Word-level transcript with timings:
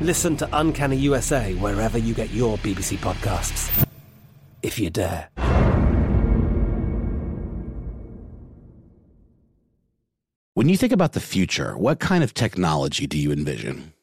Listen 0.00 0.36
to 0.36 0.48
Uncanny 0.52 0.96
USA 0.98 1.54
wherever 1.54 1.98
you 1.98 2.14
get 2.14 2.30
your 2.30 2.56
BBC 2.58 2.98
podcasts. 2.98 3.84
If 4.62 4.78
you 4.78 4.90
dare. 4.90 5.28
When 10.54 10.68
you 10.68 10.76
think 10.76 10.92
about 10.92 11.14
the 11.14 11.20
future, 11.20 11.76
what 11.76 11.98
kind 11.98 12.22
of 12.22 12.32
technology 12.32 13.08
do 13.08 13.18
you 13.18 13.32
envision? 13.32 13.92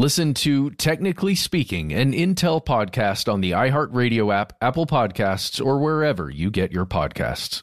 Listen 0.00 0.32
to 0.32 0.70
Technically 0.70 1.34
Speaking, 1.34 1.92
an 1.92 2.14
Intel 2.14 2.64
podcast 2.64 3.30
on 3.30 3.42
the 3.42 3.50
iHeartRadio 3.50 4.34
app, 4.34 4.54
Apple 4.62 4.86
Podcasts, 4.86 5.62
or 5.62 5.78
wherever 5.78 6.30
you 6.30 6.50
get 6.50 6.72
your 6.72 6.86
podcasts. 6.86 7.62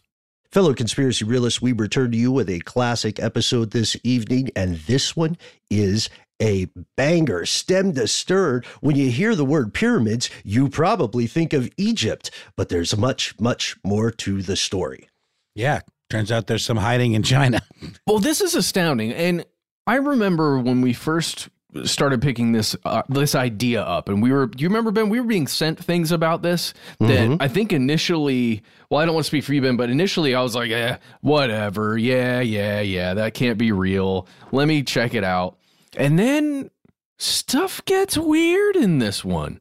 Fellow 0.51 0.75
conspiracy 0.75 1.25
realists, 1.25 1.63
we 1.63 1.71
return 1.71 2.11
to 2.11 2.17
you 2.17 2.31
with 2.31 2.47
a 2.47 2.59
classic 2.59 3.19
episode 3.19 3.71
this 3.71 3.97
evening, 4.03 4.51
and 4.55 4.75
this 4.81 5.15
one 5.15 5.35
is 5.71 6.11
a 6.39 6.67
banger, 6.95 7.43
stem 7.47 7.95
to 7.95 8.07
stern. 8.07 8.61
When 8.81 8.95
you 8.95 9.09
hear 9.09 9.33
the 9.33 9.43
word 9.43 9.73
pyramids, 9.73 10.29
you 10.43 10.69
probably 10.69 11.25
think 11.25 11.53
of 11.53 11.71
Egypt, 11.75 12.29
but 12.55 12.69
there's 12.69 12.95
much, 12.95 13.33
much 13.39 13.77
more 13.83 14.11
to 14.11 14.43
the 14.43 14.55
story. 14.55 15.09
Yeah, 15.55 15.79
turns 16.11 16.31
out 16.31 16.45
there's 16.45 16.63
some 16.63 16.77
hiding 16.77 17.13
in 17.13 17.23
China. 17.23 17.61
Well, 18.05 18.19
this 18.19 18.41
is 18.41 18.53
astounding. 18.53 19.11
And 19.11 19.43
I 19.87 19.95
remember 19.95 20.59
when 20.59 20.81
we 20.81 20.93
first 20.93 21.49
started 21.83 22.21
picking 22.21 22.53
this 22.53 22.75
uh, 22.85 23.03
this 23.09 23.35
idea 23.35 23.81
up. 23.81 24.09
And 24.09 24.21
we 24.21 24.31
were 24.31 24.49
you 24.57 24.67
remember 24.67 24.91
Ben 24.91 25.09
we 25.09 25.19
were 25.19 25.27
being 25.27 25.47
sent 25.47 25.83
things 25.83 26.11
about 26.11 26.41
this 26.41 26.73
that 26.99 27.07
Mm-hmm. 27.27 27.41
I 27.41 27.47
think 27.47 27.73
initially 27.73 28.63
well 28.89 29.01
I 29.01 29.05
don't 29.05 29.13
want 29.13 29.25
to 29.25 29.27
speak 29.27 29.43
for 29.43 29.53
you 29.53 29.61
Ben 29.61 29.77
but 29.77 29.89
initially 29.89 30.33
I 30.33 30.41
was 30.41 30.55
like 30.55 30.71
eh, 30.71 30.97
whatever. 31.21 31.97
Yeah 31.97 32.39
yeah 32.41 32.79
yeah. 32.81 33.13
That 33.13 33.33
can't 33.33 33.57
be 33.57 33.71
real. 33.71 34.27
Let 34.51 34.67
me 34.67 34.83
check 34.83 35.13
it 35.13 35.23
out. 35.23 35.57
And 35.97 36.17
then 36.17 36.69
stuff 37.17 37.83
gets 37.85 38.17
weird 38.17 38.75
in 38.75 38.99
this 38.99 39.25
one 39.25 39.59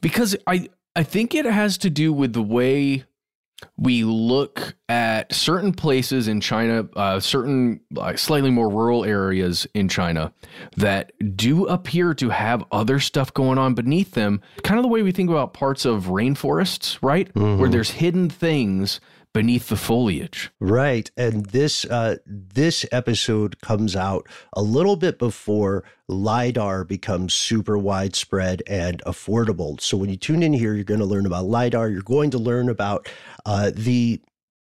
because 0.00 0.36
I 0.46 0.68
I 0.94 1.02
think 1.02 1.34
it 1.34 1.44
has 1.44 1.78
to 1.78 1.90
do 1.90 2.12
with 2.12 2.32
the 2.32 2.42
way 2.42 3.04
we 3.78 4.04
look 4.04 4.74
at 4.88 5.32
certain 5.32 5.72
places 5.72 6.28
in 6.28 6.40
China, 6.40 6.88
uh, 6.94 7.20
certain 7.20 7.80
like 7.90 8.18
slightly 8.18 8.50
more 8.50 8.68
rural 8.68 9.04
areas 9.04 9.66
in 9.74 9.88
China 9.88 10.32
that 10.76 11.12
do 11.36 11.66
appear 11.66 12.14
to 12.14 12.28
have 12.30 12.64
other 12.70 13.00
stuff 13.00 13.32
going 13.32 13.58
on 13.58 13.74
beneath 13.74 14.12
them. 14.12 14.42
Kind 14.62 14.78
of 14.78 14.82
the 14.82 14.88
way 14.88 15.02
we 15.02 15.12
think 15.12 15.30
about 15.30 15.54
parts 15.54 15.84
of 15.84 16.04
rainforests, 16.06 16.98
right? 17.02 17.34
Where 17.34 17.68
there's 17.70 17.90
hidden 17.92 18.28
things 18.28 19.00
beneath 19.36 19.68
the 19.68 19.76
foliage. 19.76 20.50
Right, 20.60 21.10
and 21.16 21.46
this 21.46 21.84
uh, 21.84 22.16
this 22.24 22.86
episode 22.90 23.60
comes 23.60 23.94
out 23.94 24.26
a 24.54 24.62
little 24.62 24.96
bit 24.96 25.18
before 25.18 25.84
lidar 26.08 26.84
becomes 26.84 27.34
super 27.34 27.76
widespread 27.76 28.62
and 28.66 29.02
affordable. 29.04 29.78
So 29.80 29.98
when 29.98 30.08
you 30.08 30.16
tune 30.16 30.42
in 30.42 30.54
here, 30.54 30.74
you're 30.74 30.84
going 30.84 31.00
to 31.00 31.06
learn 31.06 31.26
about 31.26 31.44
lidar. 31.44 31.90
You're 31.90 32.00
going 32.00 32.30
to 32.30 32.38
learn 32.38 32.70
about 32.70 33.08
uh, 33.44 33.72
the 33.74 34.20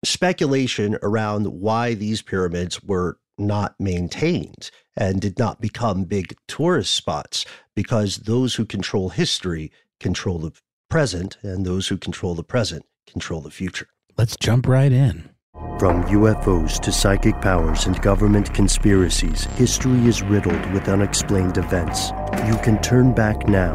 speculation 0.04 0.98
around 1.02 1.46
why 1.46 1.94
these 1.94 2.20
pyramids 2.20 2.82
were 2.82 3.18
not 3.38 3.74
maintained 3.80 4.70
and 4.96 5.20
did 5.20 5.38
not 5.38 5.60
become 5.60 6.04
big 6.04 6.36
tourist 6.46 6.94
spots 6.94 7.46
because 7.74 8.18
those 8.18 8.56
who 8.56 8.66
control 8.66 9.08
history 9.08 9.72
control 9.98 10.38
the 10.38 10.52
present, 10.90 11.38
and 11.42 11.64
those 11.64 11.88
who 11.88 11.96
control 11.96 12.34
the 12.34 12.44
present 12.44 12.84
control 13.06 13.40
the 13.40 13.50
future. 13.50 13.88
Let's 14.18 14.36
jump 14.36 14.66
right 14.66 14.90
in. 14.90 15.30
From 15.78 16.02
UFOs 16.06 16.80
to 16.80 16.90
psychic 16.90 17.40
powers 17.40 17.86
and 17.86 18.02
government 18.02 18.52
conspiracies, 18.52 19.44
history 19.54 20.08
is 20.08 20.24
riddled 20.24 20.72
with 20.72 20.88
unexplained 20.88 21.56
events. 21.56 22.10
You 22.44 22.56
can 22.64 22.82
turn 22.82 23.14
back 23.14 23.46
now 23.46 23.74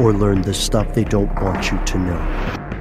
or 0.00 0.14
learn 0.14 0.40
the 0.40 0.54
stuff 0.54 0.94
they 0.94 1.04
don't 1.04 1.34
want 1.42 1.70
you 1.70 1.78
to 1.84 1.98
know. 1.98 2.77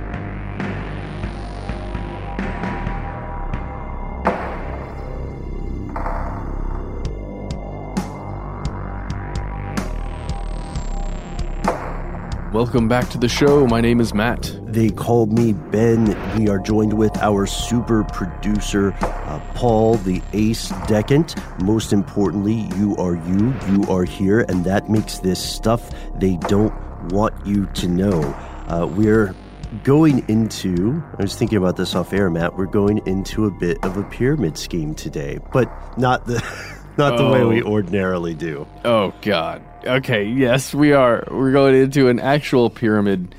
Welcome 12.57 12.88
back 12.88 13.07
to 13.09 13.19
the 13.19 13.29
show. 13.29 13.68
My 13.68 13.81
name 13.81 14.00
is 14.00 14.16
Matt. 14.16 14.51
They 14.63 14.90
called 14.90 15.31
me 15.31 15.53
Ben. 15.53 16.18
We 16.40 16.50
are 16.50 16.57
joined 16.57 16.91
with 16.91 17.16
our 17.19 17.45
super 17.45 18.03
producer, 18.03 18.95
uh, 19.00 19.40
Paul, 19.53 19.97
the 19.97 20.23
ace 20.34 20.69
decant. 20.88 21.35
Most 21.62 21.94
importantly, 21.94 22.67
you 22.75 22.96
are 22.97 23.13
you, 23.13 23.53
you 23.69 23.84
are 23.91 24.06
here, 24.06 24.40
and 24.50 24.66
that 24.66 24.90
makes 24.90 25.19
this 25.19 25.40
stuff 25.40 25.91
they 26.16 26.38
don't 26.47 26.73
want 27.12 27.35
you 27.46 27.67
to 27.75 27.88
know. 27.88 28.23
Uh, 28.67 28.88
we're 28.91 29.35
going 29.84 30.28
into, 30.28 31.03
I 31.19 31.22
was 31.22 31.35
thinking 31.35 31.59
about 31.59 31.78
this 31.78 31.94
off 31.94 32.12
air, 32.12 32.31
Matt, 32.31 32.57
we're 32.57 32.66
going 32.66 33.06
into 33.06 33.46
a 33.46 33.51
bit 33.51 33.78
of 33.85 33.97
a 33.97 34.03
pyramid 34.06 34.57
scheme 34.57 34.96
today, 34.96 35.38
but 35.53 35.69
not 36.00 36.25
the. 36.25 36.44
Not 36.97 37.16
the 37.19 37.29
way 37.29 37.44
we 37.44 37.62
Oh. 37.62 37.73
ordinarily 37.73 38.34
do. 38.34 38.66
Oh 38.84 39.13
God. 39.22 39.62
Okay. 39.87 40.25
Yes, 40.25 40.73
we 40.73 40.93
are. 40.93 41.23
We're 41.31 41.51
going 41.51 41.75
into 41.75 42.09
an 42.09 42.19
actual 42.19 42.69
pyramid 42.69 43.33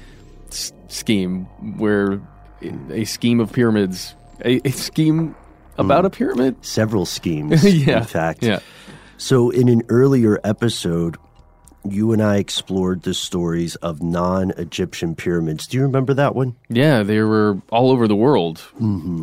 s- 0.48 0.72
scheme 0.88 1.44
where 1.78 2.20
a 2.90 3.04
scheme 3.04 3.40
of 3.40 3.52
pyramids, 3.52 4.14
a, 4.44 4.60
a 4.66 4.70
scheme 4.72 5.34
about 5.76 6.04
a 6.04 6.10
pyramid. 6.10 6.64
Several 6.64 7.06
schemes, 7.16 7.62
yeah. 7.64 7.98
in 7.98 8.04
fact. 8.04 8.42
Yeah. 8.42 8.60
So, 9.16 9.50
in 9.50 9.68
an 9.68 9.82
earlier 9.88 10.38
episode, 10.44 11.16
you 11.88 12.12
and 12.12 12.22
I 12.22 12.36
explored 12.36 13.02
the 13.02 13.14
stories 13.14 13.76
of 13.76 14.02
non 14.02 14.50
Egyptian 14.52 15.14
pyramids. 15.14 15.66
Do 15.66 15.76
you 15.76 15.82
remember 15.84 16.14
that 16.14 16.34
one? 16.34 16.56
Yeah, 16.68 17.02
they 17.02 17.20
were 17.20 17.60
all 17.70 17.90
over 17.90 18.06
the 18.08 18.16
world. 18.16 18.62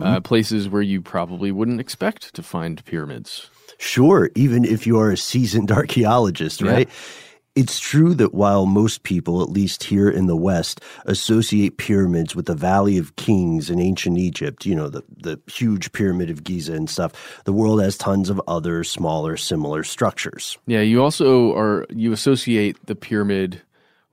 Uh, 0.01 0.19
places 0.21 0.67
where 0.69 0.81
you 0.81 1.01
probably 1.01 1.51
wouldn't 1.51 1.79
expect 1.79 2.33
to 2.35 2.43
find 2.43 2.83
pyramids. 2.85 3.49
Sure, 3.77 4.29
even 4.35 4.65
if 4.65 4.85
you 4.87 4.99
are 4.99 5.11
a 5.11 5.17
seasoned 5.17 5.71
archaeologist, 5.81 6.61
Yeah. 6.61 6.71
right? 6.71 6.89
It's 7.55 7.79
true 7.79 8.13
that 8.15 8.33
while 8.33 8.65
most 8.65 9.03
people, 9.03 9.41
at 9.41 9.49
least 9.49 9.85
here 9.85 10.09
in 10.09 10.25
the 10.27 10.35
West, 10.35 10.81
associate 11.05 11.77
pyramids 11.77 12.35
with 12.35 12.47
the 12.47 12.53
Valley 12.53 12.97
of 12.97 13.15
Kings 13.15 13.69
in 13.69 13.79
ancient 13.79 14.17
Egypt, 14.17 14.65
you 14.65 14.75
know, 14.75 14.89
the, 14.89 15.03
the 15.15 15.39
huge 15.49 15.93
pyramid 15.93 16.29
of 16.29 16.43
Giza 16.43 16.73
and 16.73 16.89
stuff, 16.89 17.13
the 17.45 17.53
world 17.53 17.81
has 17.81 17.97
tons 17.97 18.29
of 18.29 18.41
other 18.49 18.83
smaller, 18.83 19.37
similar 19.37 19.85
structures. 19.85 20.57
Yeah, 20.67 20.81
you 20.81 21.01
also 21.01 21.55
are 21.55 21.85
you 21.89 22.11
associate 22.11 22.75
the 22.87 22.95
pyramid 22.95 23.61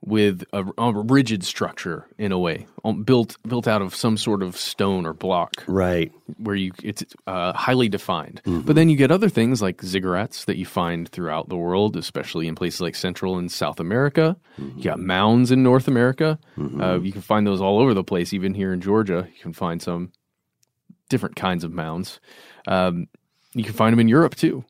with 0.05 0.43
a, 0.51 0.65
a 0.77 0.91
rigid 0.93 1.45
structure 1.45 2.05
in 2.17 2.33
a 2.33 2.37
way, 2.37 2.67
um, 2.83 3.03
built 3.03 3.37
built 3.47 3.67
out 3.69 3.81
of 3.81 3.95
some 3.95 4.17
sort 4.17 4.43
of 4.43 4.57
stone 4.57 5.05
or 5.05 5.13
block, 5.13 5.63
Right. 5.65 6.11
where 6.37 6.55
you 6.55 6.73
it's 6.83 7.03
uh, 7.25 7.53
highly 7.53 7.87
defined. 7.87 8.41
But 8.45 8.75
then 8.75 8.89
you 8.89 8.97
get 8.97 9.11
other 9.11 9.29
things 9.29 9.61
like 9.61 9.77
ziggurats 9.77 10.43
that 10.45 10.57
you 10.57 10.65
find 10.65 11.07
throughout 11.07 11.47
the 11.47 11.55
world, 11.55 11.95
especially 11.95 12.47
in 12.49 12.55
places 12.55 12.81
like 12.81 12.95
Central 12.95 13.37
and 13.37 13.49
South 13.49 13.79
America. 13.79 14.35
You 14.57 14.83
got 14.83 14.99
mounds 14.99 15.51
in 15.51 15.63
North 15.63 15.87
America. 15.87 16.37
Uh, 16.59 16.99
you 16.99 17.13
can 17.13 17.21
find 17.21 17.47
those 17.47 17.61
all 17.61 17.79
over 17.79 17.93
the 17.93 18.03
place. 18.03 18.33
Even 18.33 18.53
here 18.53 18.73
in 18.73 18.81
Georgia, 18.81 19.27
you 19.33 19.41
can 19.41 19.53
find 19.53 19.81
some 19.81 20.11
different 21.09 21.35
kinds 21.37 21.63
of 21.63 21.71
mounds. 21.71 22.19
Um, 22.67 23.07
you 23.53 23.63
can 23.63 23.73
find 23.73 23.93
them 23.93 23.99
in 23.99 24.07
Europe 24.09 24.35
too. 24.35 24.65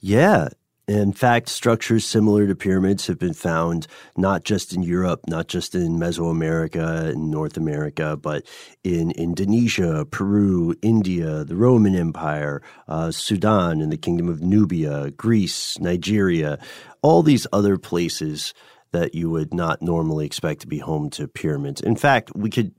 Yeah. 0.00 0.48
In 0.88 1.12
fact, 1.12 1.48
structures 1.48 2.06
similar 2.06 2.46
to 2.46 2.54
pyramids 2.54 3.08
have 3.08 3.18
been 3.18 3.34
found 3.34 3.88
not 4.16 4.44
just 4.44 4.72
in 4.72 4.84
Europe, 4.84 5.22
not 5.26 5.48
just 5.48 5.74
in 5.74 5.98
Mesoamerica 5.98 7.10
and 7.10 7.28
North 7.28 7.56
America, 7.56 8.16
but 8.16 8.46
in 8.84 9.10
Indonesia, 9.10 10.06
Peru, 10.08 10.76
India, 10.82 11.42
the 11.42 11.56
Roman 11.56 11.96
Empire, 11.96 12.62
uh, 12.86 13.10
Sudan, 13.10 13.80
and 13.80 13.90
the 13.90 13.96
Kingdom 13.96 14.28
of 14.28 14.42
Nubia, 14.42 15.10
Greece, 15.10 15.76
Nigeria, 15.80 16.56
all 17.02 17.24
these 17.24 17.48
other 17.52 17.78
places 17.78 18.54
that 18.92 19.12
you 19.12 19.28
would 19.28 19.52
not 19.52 19.82
normally 19.82 20.24
expect 20.24 20.60
to 20.60 20.68
be 20.68 20.78
home 20.78 21.10
to 21.10 21.26
pyramids. 21.26 21.80
In 21.80 21.96
fact, 21.96 22.30
we 22.36 22.48
could 22.48 22.72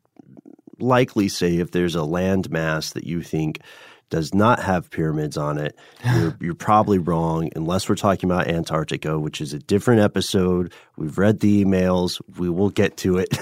likely 0.80 1.28
say 1.28 1.58
if 1.58 1.72
there's 1.72 1.96
a 1.96 2.04
land 2.04 2.50
mass 2.52 2.92
that 2.94 3.04
you 3.04 3.22
think 3.22 3.60
does 4.10 4.34
not 4.34 4.60
have 4.60 4.90
pyramids 4.90 5.38
on 5.38 5.58
it, 5.58 5.78
you're, 6.06 6.38
you're 6.42 6.56
probably 6.56 6.98
wrong, 6.98 7.50
unless 7.56 7.90
we're 7.90 7.96
talking 7.96 8.30
about 8.30 8.48
Antarctica, 8.48 9.20
which 9.20 9.42
is 9.42 9.54
a 9.54 9.60
different 9.60 10.02
episode. 10.02 10.74
We've 10.96 11.18
read 11.18 11.40
the 11.40 11.64
emails. 11.64 12.22
We 12.38 12.50
will 12.50 12.70
get 12.70 12.98
to 12.98 13.18
it. 13.18 13.38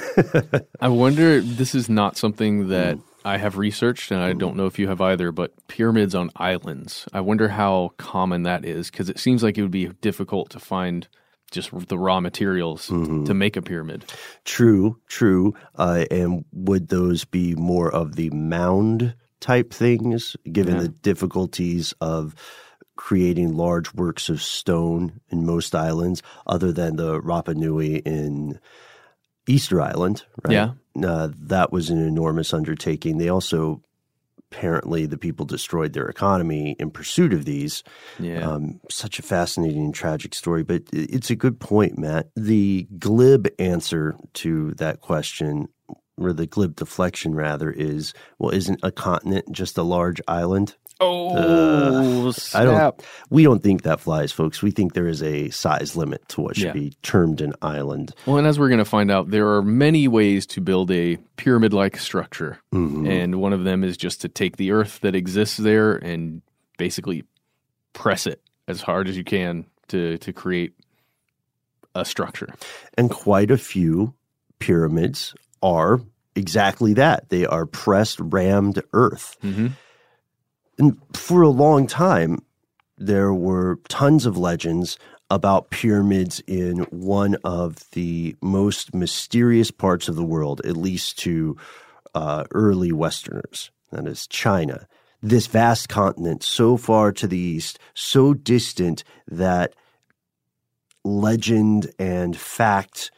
I 0.82 0.90
wonder. 0.90 1.42
This 1.42 1.76
is 1.76 1.90
not 1.90 2.18
something 2.18 2.64
hmm. 2.64 2.70
that 2.70 2.98
I 3.24 3.38
have 3.38 3.58
researched, 3.58 4.12
and 4.12 4.22
I 4.22 4.32
hmm. 4.32 4.40
don't 4.40 4.56
know 4.56 4.66
if 4.66 4.80
you 4.80 4.88
have 4.88 5.02
either. 5.02 5.32
But 5.32 5.54
pyramids 5.68 6.16
on 6.16 6.32
islands. 6.36 7.08
I 7.14 7.22
wonder 7.22 7.48
how 7.50 7.92
common 7.98 8.44
that 8.44 8.66
is 8.66 8.90
because 8.90 9.10
it 9.10 9.20
seems 9.20 9.44
like 9.44 9.58
it 9.58 9.62
would 9.62 9.72
be 9.72 9.88
difficult 10.02 10.50
to 10.52 10.60
find 10.60 11.08
just 11.52 11.72
the 11.88 11.98
raw 11.98 12.20
materials 12.20 12.90
mm-hmm. 12.90 13.24
to 13.26 13.34
make 13.34 13.56
a 13.56 13.62
pyramid. 13.62 14.04
true, 14.44 15.00
true. 15.08 15.54
Uh, 15.76 16.06
and 16.12 16.44
would 16.52 16.90
those 16.90 17.24
be 17.24 17.56
more 17.56 17.90
of 17.90 18.16
the 18.16 18.30
mound 18.32 19.16
type 19.46 19.72
things, 19.72 20.36
given 20.52 20.76
Yeah. 20.76 20.82
the 20.82 20.88
difficulties 20.90 21.94
of 22.02 22.34
creating 22.96 23.56
large 23.56 23.94
works 23.94 24.28
of 24.28 24.42
stone 24.42 25.20
in 25.30 25.46
most 25.46 25.76
islands, 25.76 26.24
other 26.48 26.72
than 26.72 26.96
the 26.96 27.22
Rapa 27.22 27.54
Nui 27.56 27.98
in 27.98 28.60
Easter 29.48 29.80
Island, 29.82 30.24
right? 30.44 30.54
Yeah. 30.54 30.72
Uh, 31.08 31.30
that 31.38 31.72
was 31.72 31.92
an 31.92 32.00
enormous 32.00 32.54
undertaking. 32.54 33.20
They 33.20 33.30
also, 33.30 33.84
apparently, 34.52 35.06
the 35.06 35.18
people 35.18 35.46
destroyed 35.46 35.94
their 35.94 36.08
economy 36.08 36.76
in 36.80 36.90
pursuit 36.90 37.34
of 37.34 37.46
these. 37.46 37.84
Yeah. 38.20 38.50
Um, 38.50 38.80
such 38.90 39.20
a 39.20 39.22
fascinating 39.22 39.86
and 39.86 39.94
tragic 39.94 40.34
story, 40.34 40.64
but 40.64 40.84
it's 40.92 41.30
a 41.30 41.36
good 41.36 41.60
point, 41.60 42.00
Matt. 42.00 42.30
The 42.36 42.88
glib 42.98 43.48
answer 43.60 44.16
to 44.36 44.72
that 44.76 45.02
question, 45.02 45.68
or 46.18 46.34
the 46.34 46.48
glib 46.48 46.76
deflection 46.76 47.36
rather, 47.36 47.70
is 47.72 48.14
well, 48.40 48.52
isn't 48.52 48.80
a 48.84 48.92
continent 48.92 49.52
just 49.52 49.78
a 49.78 49.84
large 49.84 50.22
island? 50.28 50.76
oh, 51.02 52.32
I 52.54 52.64
don't. 52.64 53.04
We 53.30 53.44
don't 53.44 53.62
think 53.62 53.82
that 53.84 54.00
flies, 54.00 54.32
folks. 54.32 54.62
We 54.62 54.72
think 54.72 54.94
there 54.94 55.10
is 55.10 55.22
a 55.22 55.50
size 55.50 55.98
limit 55.98 56.26
to 56.30 56.42
what 56.42 56.56
should 56.56 56.68
Yeah. 56.68 56.72
be 56.72 56.94
termed 57.04 57.42
an 57.42 57.52
island. 57.62 58.14
Well, 58.26 58.38
and 58.38 58.48
as 58.48 58.58
we're 58.58 58.70
going 58.70 58.80
to 58.80 58.86
find 58.86 59.12
out, 59.12 59.30
there 59.30 59.48
are 59.56 59.62
many 59.62 60.08
ways 60.08 60.46
to 60.48 60.62
build 60.62 60.92
a 60.92 61.18
pyramid 61.36 61.74
like 61.74 61.98
structure. 61.98 62.60
Mhm. 62.74 63.10
And 63.10 63.42
one 63.42 63.52
of 63.52 63.66
them 63.66 63.84
is 63.84 63.98
just 63.98 64.22
to 64.22 64.30
take 64.30 64.56
the 64.56 64.72
earth 64.72 65.02
that 65.02 65.16
exists 65.16 65.58
there 65.58 65.96
and 65.98 66.42
basically 66.78 67.26
press 67.92 68.26
it 68.26 68.42
as 68.70 68.82
hard 68.82 69.10
as 69.10 69.18
you 69.18 69.26
can 69.26 69.66
to, 69.90 70.18
to 70.20 70.32
create 70.32 70.76
a 71.94 72.06
structure. 72.06 72.48
And 72.98 73.10
quite 73.10 73.52
a 73.52 73.58
few 73.58 74.14
pyramids 74.60 75.34
are 75.62 76.02
exactly 76.36 76.94
that. 76.94 77.30
They 77.30 77.46
are 77.46 77.66
pressed, 77.66 78.20
rammed 78.20 78.82
earth. 78.94 79.38
Mm-hmm. 79.44 79.68
And 80.78 80.98
for 81.14 81.42
a 81.42 81.50
long 81.50 81.88
time, 81.88 82.40
there 82.98 83.34
were 83.34 83.80
tons 83.88 84.26
of 84.26 84.38
legends 84.38 84.98
about 85.30 85.70
pyramids 85.70 86.42
in 86.48 86.80
one 86.92 87.36
of 87.44 87.90
the 87.92 88.36
most 88.42 88.94
mysterious 88.94 89.72
parts 89.72 90.08
of 90.08 90.16
the 90.16 90.24
world, 90.24 90.62
at 90.66 90.78
least 90.78 91.18
to 91.20 91.58
uh, 92.14 92.44
early 92.52 92.92
Westerners, 92.92 93.72
that 93.92 94.06
is 94.06 94.28
China. 94.28 94.88
This 95.24 95.48
vast 95.48 95.90
continent, 95.90 96.44
so 96.44 96.78
far 96.78 97.12
to 97.14 97.28
the 97.28 97.38
east, 97.38 97.80
so 97.96 98.34
distant 98.34 99.04
that 99.28 99.74
legend 101.04 101.92
and 101.98 102.38
fact 102.38 103.12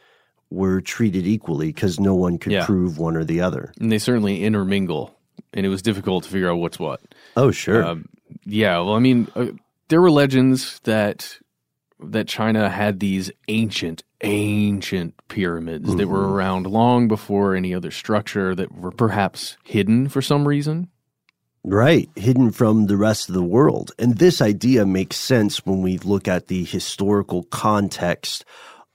were 0.50 0.80
treated 0.80 1.26
equally 1.26 1.66
because 1.68 2.00
no 2.00 2.14
one 2.14 2.38
could 2.38 2.52
Yeah. 2.52 2.64
prove 2.66 2.98
one 2.98 3.16
or 3.16 3.24
the 3.24 3.40
other. 3.40 3.72
And 3.80 3.92
they 3.92 3.98
certainly 3.98 4.42
intermingle, 4.44 5.14
and 5.52 5.66
it 5.66 5.68
was 5.68 5.82
difficult 5.82 6.24
to 6.24 6.30
figure 6.30 6.50
out 6.50 6.56
what's 6.56 6.78
what. 6.78 7.00
Oh, 7.36 7.50
sure. 7.50 7.84
Um, 7.84 8.08
yeah, 8.46 8.76
well, 8.78 8.94
I 8.94 8.98
mean, 8.98 9.28
uh, 9.36 9.46
there 9.88 10.00
were 10.00 10.10
legends 10.10 10.80
that 10.84 11.38
that 12.00 12.28
China 12.28 12.68
had 12.70 13.00
these 13.00 13.28
ancient, 13.48 14.04
ancient 14.22 15.14
pyramids 15.26 15.96
that 15.96 16.06
were 16.06 16.32
around 16.32 16.64
long 16.68 17.08
before 17.08 17.56
any 17.56 17.74
other 17.74 17.90
structure 17.90 18.54
that 18.54 18.72
were 18.72 18.92
perhaps 18.92 19.56
hidden 19.64 20.08
for 20.08 20.22
some 20.22 20.46
reason. 20.46 20.88
Right, 21.64 22.08
hidden 22.14 22.52
from 22.52 22.86
the 22.86 22.96
rest 22.96 23.28
of 23.28 23.34
the 23.34 23.42
world. 23.42 23.90
And 23.98 24.16
this 24.18 24.40
idea 24.40 24.86
makes 24.86 25.16
sense 25.16 25.66
when 25.66 25.82
we 25.82 25.98
look 25.98 26.28
at 26.28 26.46
the 26.46 26.62
historical 26.64 27.42
context 27.44 28.44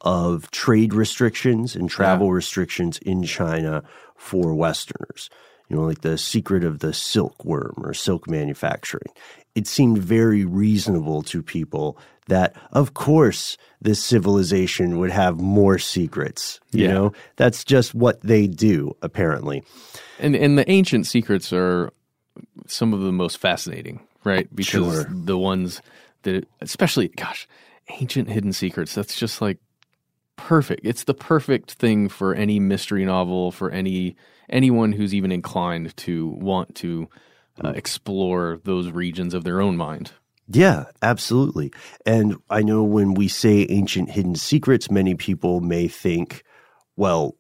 of 0.04 0.52
trade 0.52 0.94
restrictions 0.94 1.76
and 1.76 1.90
travel 1.90 2.32
restrictions 2.32 2.98
in 3.00 3.24
China 3.24 3.84
for 4.16 4.54
Westerners. 4.54 5.30
You 5.70 5.78
know, 5.78 5.84
like 5.84 6.02
the 6.02 6.18
secret 6.18 6.64
of 6.64 6.80
the 6.80 6.94
silkworm 6.94 7.74
or 7.78 7.94
silk 7.94 8.30
manufacturing. 8.30 9.08
It 9.56 9.66
seemed 9.66 9.98
very 9.98 10.46
reasonable 10.46 11.24
to 11.24 11.42
people 11.42 11.98
that, 12.28 12.56
of 12.72 12.94
course, 12.94 13.58
this 13.82 14.04
civilization 14.04 15.00
would 15.00 15.10
have 15.12 15.40
more 15.40 15.78
secrets. 15.80 16.60
You 16.72 16.86
Yeah. 16.86 16.94
know, 16.94 17.14
that's 17.38 17.64
just 17.64 17.96
what 17.96 18.22
they 18.22 18.46
do, 18.48 18.96
apparently. 19.02 19.64
And 20.20 20.36
and 20.36 20.58
the 20.58 20.70
ancient 20.70 21.08
secrets 21.08 21.52
are 21.54 21.92
some 22.68 22.94
of 22.94 23.02
the 23.02 23.12
most 23.12 23.38
fascinating, 23.38 24.02
right? 24.24 24.54
Because 24.54 24.94
Sure. 25.04 25.08
the 25.10 25.38
ones 25.38 25.82
that, 26.24 26.46
especially, 26.62 27.08
gosh, 27.10 27.48
ancient 28.00 28.30
hidden 28.30 28.54
secrets. 28.54 28.94
That's 28.96 29.16
just 29.18 29.42
like 29.42 29.58
perfect. 30.48 30.82
It's 30.84 31.06
the 31.06 31.14
perfect 31.14 31.74
thing 31.74 32.10
for 32.10 32.36
any 32.36 32.60
mystery 32.60 33.06
novel 33.06 33.52
for 33.52 33.72
any 33.72 34.16
anyone 34.50 34.92
who's 34.92 35.14
even 35.14 35.32
inclined 35.32 35.96
to 35.98 36.28
want 36.28 36.76
to 36.76 37.10
uh, 37.64 37.70
explore 37.70 38.60
those 38.66 38.92
regions 38.92 39.34
of 39.34 39.44
their 39.46 39.62
own 39.62 39.78
mind. 39.78 40.12
Yeah, 40.48 40.86
absolutely. 41.02 41.72
And 42.06 42.36
I 42.50 42.62
know 42.62 42.84
when 42.84 43.14
we 43.14 43.30
say 43.30 43.66
ancient 43.70 44.12
hidden 44.12 44.36
secrets, 44.36 44.92
many 44.92 45.16
people 45.16 45.62
may 45.62 45.88
think, 45.88 46.44
well, 46.98 47.36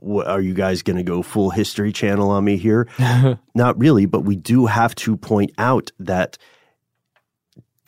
wh- 0.00 0.24
are 0.24 0.40
you 0.40 0.54
guys 0.54 0.82
going 0.82 0.96
to 0.96 1.02
go 1.02 1.22
full 1.22 1.50
history 1.50 1.92
channel 1.92 2.30
on 2.30 2.44
me 2.44 2.56
here? 2.56 2.88
Not 3.54 3.78
really, 3.78 4.06
but 4.06 4.20
we 4.20 4.36
do 4.36 4.66
have 4.66 4.94
to 4.96 5.16
point 5.16 5.50
out 5.58 5.90
that 5.98 6.38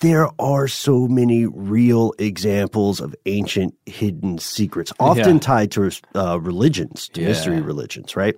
there 0.00 0.28
are 0.38 0.68
so 0.68 1.08
many 1.08 1.46
real 1.46 2.12
examples 2.18 3.00
of 3.00 3.14
ancient 3.24 3.74
hidden 3.86 4.38
secrets, 4.38 4.92
often 5.00 5.34
Yeah. 5.34 5.40
tied 5.40 5.70
to 5.72 5.90
uh, 6.14 6.38
religions, 6.40 7.08
to 7.10 7.20
mystery 7.20 7.60
religions, 7.60 8.14
right? 8.14 8.36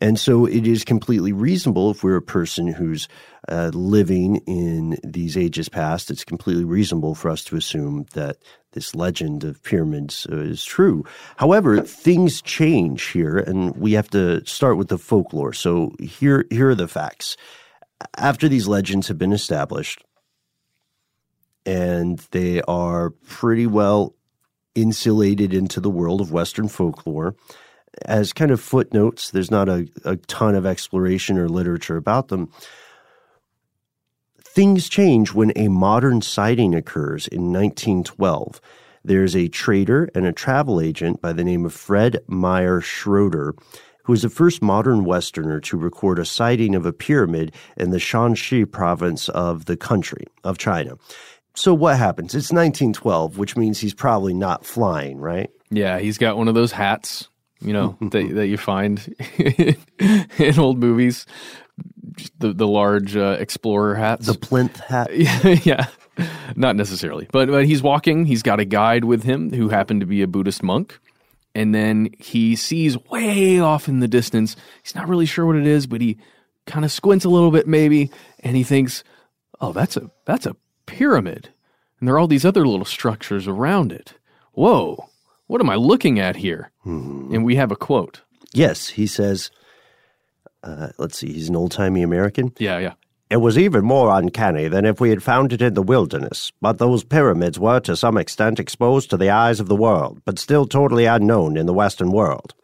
And 0.00 0.18
so 0.18 0.46
it 0.46 0.66
is 0.66 0.84
completely 0.84 1.32
reasonable 1.32 1.90
if 1.90 2.02
we're 2.02 2.16
a 2.16 2.22
person 2.22 2.66
who's 2.66 3.08
uh, 3.48 3.70
living 3.72 4.36
in 4.46 4.98
these 5.04 5.36
ages 5.36 5.68
past, 5.68 6.10
it's 6.10 6.24
completely 6.24 6.64
reasonable 6.64 7.14
for 7.14 7.30
us 7.30 7.44
to 7.44 7.56
assume 7.56 8.06
that 8.12 8.36
this 8.72 8.94
legend 8.94 9.44
of 9.44 9.62
pyramids 9.62 10.26
uh, 10.30 10.36
is 10.36 10.64
true. 10.64 11.04
However, 11.36 11.80
things 11.80 12.42
change 12.42 13.04
here, 13.04 13.38
and 13.38 13.74
we 13.76 13.92
have 13.92 14.10
to 14.10 14.44
start 14.44 14.76
with 14.76 14.88
the 14.88 14.98
folklore. 14.98 15.52
So 15.54 15.92
here, 16.00 16.44
here 16.50 16.70
are 16.70 16.74
the 16.74 16.88
facts. 16.88 17.36
After 18.18 18.48
these 18.48 18.68
legends 18.68 19.08
have 19.08 19.16
been 19.16 19.32
established, 19.32 20.04
and 21.66 22.20
they 22.30 22.62
are 22.62 23.10
pretty 23.10 23.66
well 23.66 24.14
insulated 24.74 25.52
into 25.52 25.80
the 25.80 25.90
world 25.90 26.20
of 26.20 26.32
Western 26.32 26.68
folklore. 26.68 27.34
As 28.04 28.32
kind 28.32 28.50
of 28.50 28.60
footnotes, 28.60 29.30
there's 29.30 29.50
not 29.50 29.68
a, 29.68 29.88
a 30.04 30.16
ton 30.16 30.54
of 30.54 30.66
exploration 30.66 31.38
or 31.38 31.48
literature 31.48 31.96
about 31.96 32.28
them. 32.28 32.50
Things 34.38 34.88
change 34.88 35.32
when 35.32 35.52
a 35.56 35.68
modern 35.68 36.22
sighting 36.22 36.74
occurs 36.74 37.26
in 37.26 37.52
1912. 37.52 38.60
There's 39.04 39.36
a 39.36 39.48
trader 39.48 40.08
and 40.14 40.26
a 40.26 40.32
travel 40.32 40.80
agent 40.80 41.20
by 41.20 41.32
the 41.32 41.44
name 41.44 41.64
of 41.64 41.72
Fred 41.72 42.18
Meyer 42.26 42.80
Schroeder, 42.80 43.54
who 44.04 44.12
is 44.12 44.22
the 44.22 44.30
first 44.30 44.62
modern 44.62 45.04
Westerner 45.04 45.60
to 45.60 45.76
record 45.76 46.18
a 46.18 46.24
sighting 46.24 46.74
of 46.74 46.86
a 46.86 46.92
pyramid 46.92 47.54
in 47.76 47.90
the 47.90 47.98
Shanxi 47.98 48.70
province 48.70 49.28
of 49.30 49.64
the 49.64 49.76
country 49.76 50.24
of 50.44 50.58
China. 50.58 50.96
So 51.56 51.72
what 51.72 51.96
happens? 51.96 52.34
It's 52.34 52.52
1912, 52.52 53.38
which 53.38 53.56
means 53.56 53.80
he's 53.80 53.94
probably 53.94 54.34
not 54.34 54.64
flying, 54.64 55.18
right? 55.18 55.50
Yeah, 55.70 55.98
he's 55.98 56.18
got 56.18 56.36
one 56.36 56.48
of 56.48 56.54
those 56.54 56.70
hats, 56.70 57.28
you 57.60 57.72
know, 57.72 57.96
that 58.10 58.34
that 58.34 58.46
you 58.46 58.58
find 58.58 59.14
in 60.38 60.58
old 60.58 60.78
movies. 60.78 61.26
The 62.38 62.52
the 62.52 62.66
large 62.66 63.16
uh, 63.16 63.36
explorer 63.40 63.94
hats. 63.94 64.26
The 64.26 64.34
plinth 64.34 64.78
hat. 64.80 65.08
yeah, 65.66 65.86
not 66.54 66.76
necessarily, 66.76 67.26
but 67.32 67.48
but 67.48 67.66
he's 67.66 67.82
walking. 67.82 68.26
He's 68.26 68.42
got 68.42 68.60
a 68.60 68.64
guide 68.64 69.04
with 69.04 69.22
him 69.22 69.50
who 69.52 69.68
happened 69.68 70.00
to 70.00 70.06
be 70.06 70.22
a 70.22 70.26
Buddhist 70.26 70.62
monk, 70.62 70.98
and 71.54 71.74
then 71.74 72.10
he 72.18 72.54
sees 72.54 72.96
way 73.10 73.60
off 73.60 73.88
in 73.88 74.00
the 74.00 74.08
distance. 74.08 74.56
He's 74.82 74.94
not 74.94 75.08
really 75.08 75.26
sure 75.26 75.46
what 75.46 75.56
it 75.56 75.66
is, 75.66 75.86
but 75.86 76.00
he 76.00 76.18
kind 76.66 76.84
of 76.84 76.92
squints 76.92 77.24
a 77.24 77.30
little 77.30 77.50
bit, 77.50 77.66
maybe, 77.66 78.10
and 78.40 78.56
he 78.56 78.62
thinks, 78.62 79.04
"Oh, 79.60 79.72
that's 79.72 79.96
a 79.96 80.10
that's 80.24 80.46
a 80.46 80.56
pyramid, 80.86 81.50
and 81.98 82.08
there 82.08 82.14
are 82.14 82.18
all 82.18 82.28
these 82.28 82.44
other 82.44 82.66
little 82.66 82.84
structures 82.84 83.46
around 83.46 83.92
it. 83.92 84.14
Whoa, 84.52 85.08
what 85.46 85.60
am 85.60 85.70
I 85.70 85.74
looking 85.76 86.18
at 86.18 86.36
here?" 86.36 86.70
And 86.84 87.44
we 87.44 87.56
have 87.56 87.72
a 87.72 87.76
quote. 87.76 88.22
Yes, 88.52 88.88
he 88.88 89.06
says, 89.06 89.50
uh, 90.62 90.88
let's 90.98 91.18
see, 91.18 91.32
he's 91.32 91.48
an 91.48 91.56
old 91.56 91.72
timey 91.72 92.02
American. 92.02 92.52
Yeah, 92.58 92.78
yeah. 92.78 92.94
It 93.28 93.38
was 93.38 93.58
even 93.58 93.84
more 93.84 94.16
uncanny 94.16 94.68
than 94.68 94.84
if 94.84 95.00
we 95.00 95.10
had 95.10 95.22
found 95.22 95.52
it 95.52 95.60
in 95.60 95.74
the 95.74 95.82
wilderness, 95.82 96.52
but 96.60 96.78
those 96.78 97.02
pyramids 97.02 97.58
were 97.58 97.80
to 97.80 97.96
some 97.96 98.16
extent 98.16 98.60
exposed 98.60 99.10
to 99.10 99.16
the 99.16 99.30
eyes 99.30 99.58
of 99.58 99.68
the 99.68 99.76
world, 99.76 100.20
but 100.24 100.38
still 100.38 100.64
totally 100.64 101.06
unknown 101.06 101.56
in 101.56 101.66
the 101.66 101.72
Western 101.74 102.12
world. 102.12 102.54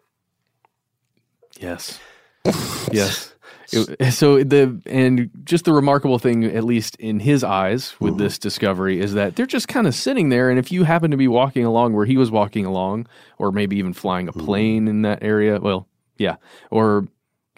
Yes. 1.59 1.99
yes. 2.93 3.32
It- 3.73 4.13
so 4.13 4.43
the 4.43 4.81
and 4.87 5.31
just 5.45 5.65
the 5.65 5.73
remarkable 5.73 6.19
thing, 6.19 6.45
at 6.45 6.65
least 6.65 6.97
in 6.97 7.21
his 7.21 7.45
eyes, 7.45 7.95
with 8.01 8.15
mm-hmm. 8.15 8.23
this 8.23 8.39
discovery, 8.39 9.01
is 9.01 9.15
that 9.15 9.37
they're 9.37 9.47
just 9.47 9.69
kind 9.69 9.87
of 9.87 9.95
sitting 9.95 10.29
there. 10.29 10.51
And 10.51 10.59
if 10.59 10.73
you 10.73 10.85
happen 10.85 11.11
to 11.11 11.17
be 11.17 11.29
walking 11.29 11.65
along 11.65 11.95
where 11.95 12.07
he 12.07 12.17
was 12.17 12.31
walking 12.31 12.67
along, 12.67 13.07
or 13.39 13.53
maybe 13.53 13.77
even 13.77 13.93
flying 13.93 14.29
a 14.29 14.33
mm-hmm. 14.33 14.45
plane 14.45 14.89
in 14.89 15.03
that 15.03 15.23
area, 15.23 15.61
well, 15.61 15.87
yeah, 16.19 16.37
or 16.71 17.07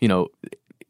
you 0.00 0.08
know, 0.08 0.28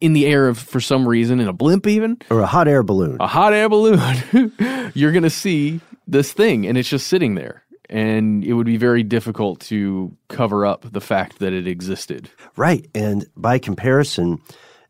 in 0.00 0.12
the 0.12 0.26
air 0.26 0.48
of 0.48 0.58
for 0.58 0.80
some 0.80 1.08
reason 1.08 1.40
in 1.40 1.48
a 1.48 1.52
blimp, 1.52 1.86
even 1.86 2.18
Or 2.30 2.40
a 2.40 2.46
hot 2.46 2.68
air 2.68 2.82
balloon. 2.82 3.16
a 3.20 3.26
hot 3.26 3.52
air 3.52 3.68
balloon, 3.68 4.00
you're 4.94 5.12
gonna 5.12 5.30
see 5.30 5.80
this 6.06 6.32
thing, 6.32 6.66
and 6.66 6.76
it's 6.76 6.88
just 6.88 7.06
sitting 7.06 7.34
there. 7.34 7.62
And 7.90 8.42
it 8.44 8.54
would 8.54 8.66
be 8.66 8.78
very 8.78 9.02
difficult 9.02 9.60
to 9.60 10.16
cover 10.28 10.64
up 10.64 10.90
the 10.90 11.02
fact 11.02 11.38
that 11.40 11.52
it 11.52 11.66
existed. 11.66 12.30
Right. 12.56 12.88
And 12.94 13.26
by 13.36 13.58
comparison, 13.58 14.40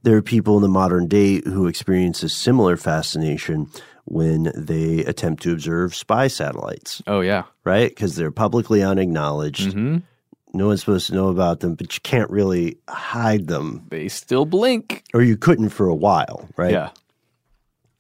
there 0.05 0.17
are 0.17 0.23
people 0.23 0.57
in 0.57 0.63
the 0.63 0.69
modern 0.69 1.09
day 1.09 1.41
who 1.45 1.67
experience 1.67 2.23
a 2.23 2.29
similar 2.29 2.77
fascination 2.77 3.69
when 4.05 4.53
they 4.55 4.99
attempt 5.07 5.43
to 5.43 5.53
observe 5.53 5.95
spy 5.95 6.29
satellites, 6.29 7.03
Oh 7.07 7.21
yeah, 7.21 7.45
right? 7.65 7.89
Because 7.89 8.15
they're 8.17 8.31
publicly 8.31 8.83
unacknowledged. 8.83 9.73
hmm 9.73 9.99
No 10.53 10.67
one's 10.69 10.81
supposed 10.81 11.07
to 11.09 11.15
know 11.15 11.29
about 11.29 11.61
them, 11.61 11.75
but 11.75 11.95
you 11.95 12.01
can't 12.03 12.31
really 12.31 12.77
hide 12.89 13.47
them, 13.49 13.83
they 13.89 14.09
still 14.09 14.45
blink. 14.47 15.05
or 15.15 15.23
you 15.23 15.37
couldn't 15.37 15.71
for 15.71 15.89
a 15.89 15.95
while, 15.97 16.49
right? 16.57 16.71
Yeah, 16.73 16.91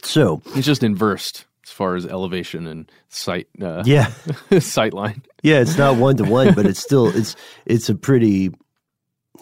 So, 0.02 0.42
it's 0.54 0.66
just 0.66 0.82
inversed 0.82 1.46
as 1.64 1.70
far 1.70 1.96
as 1.96 2.04
elevation 2.04 2.66
and 2.66 2.90
sight. 3.08 3.48
Uh, 3.60 3.82
yeah. 3.86 4.10
sight 4.60 4.92
line. 4.92 5.22
Yeah, 5.42 5.60
it's 5.60 5.78
not 5.78 5.96
one 5.96 6.16
to 6.18 6.24
one, 6.24 6.54
but 6.54 6.66
it's 6.66 6.80
still 6.80 7.08
it's 7.16 7.34
it's 7.64 7.88
a 7.88 7.94
pretty 7.94 8.52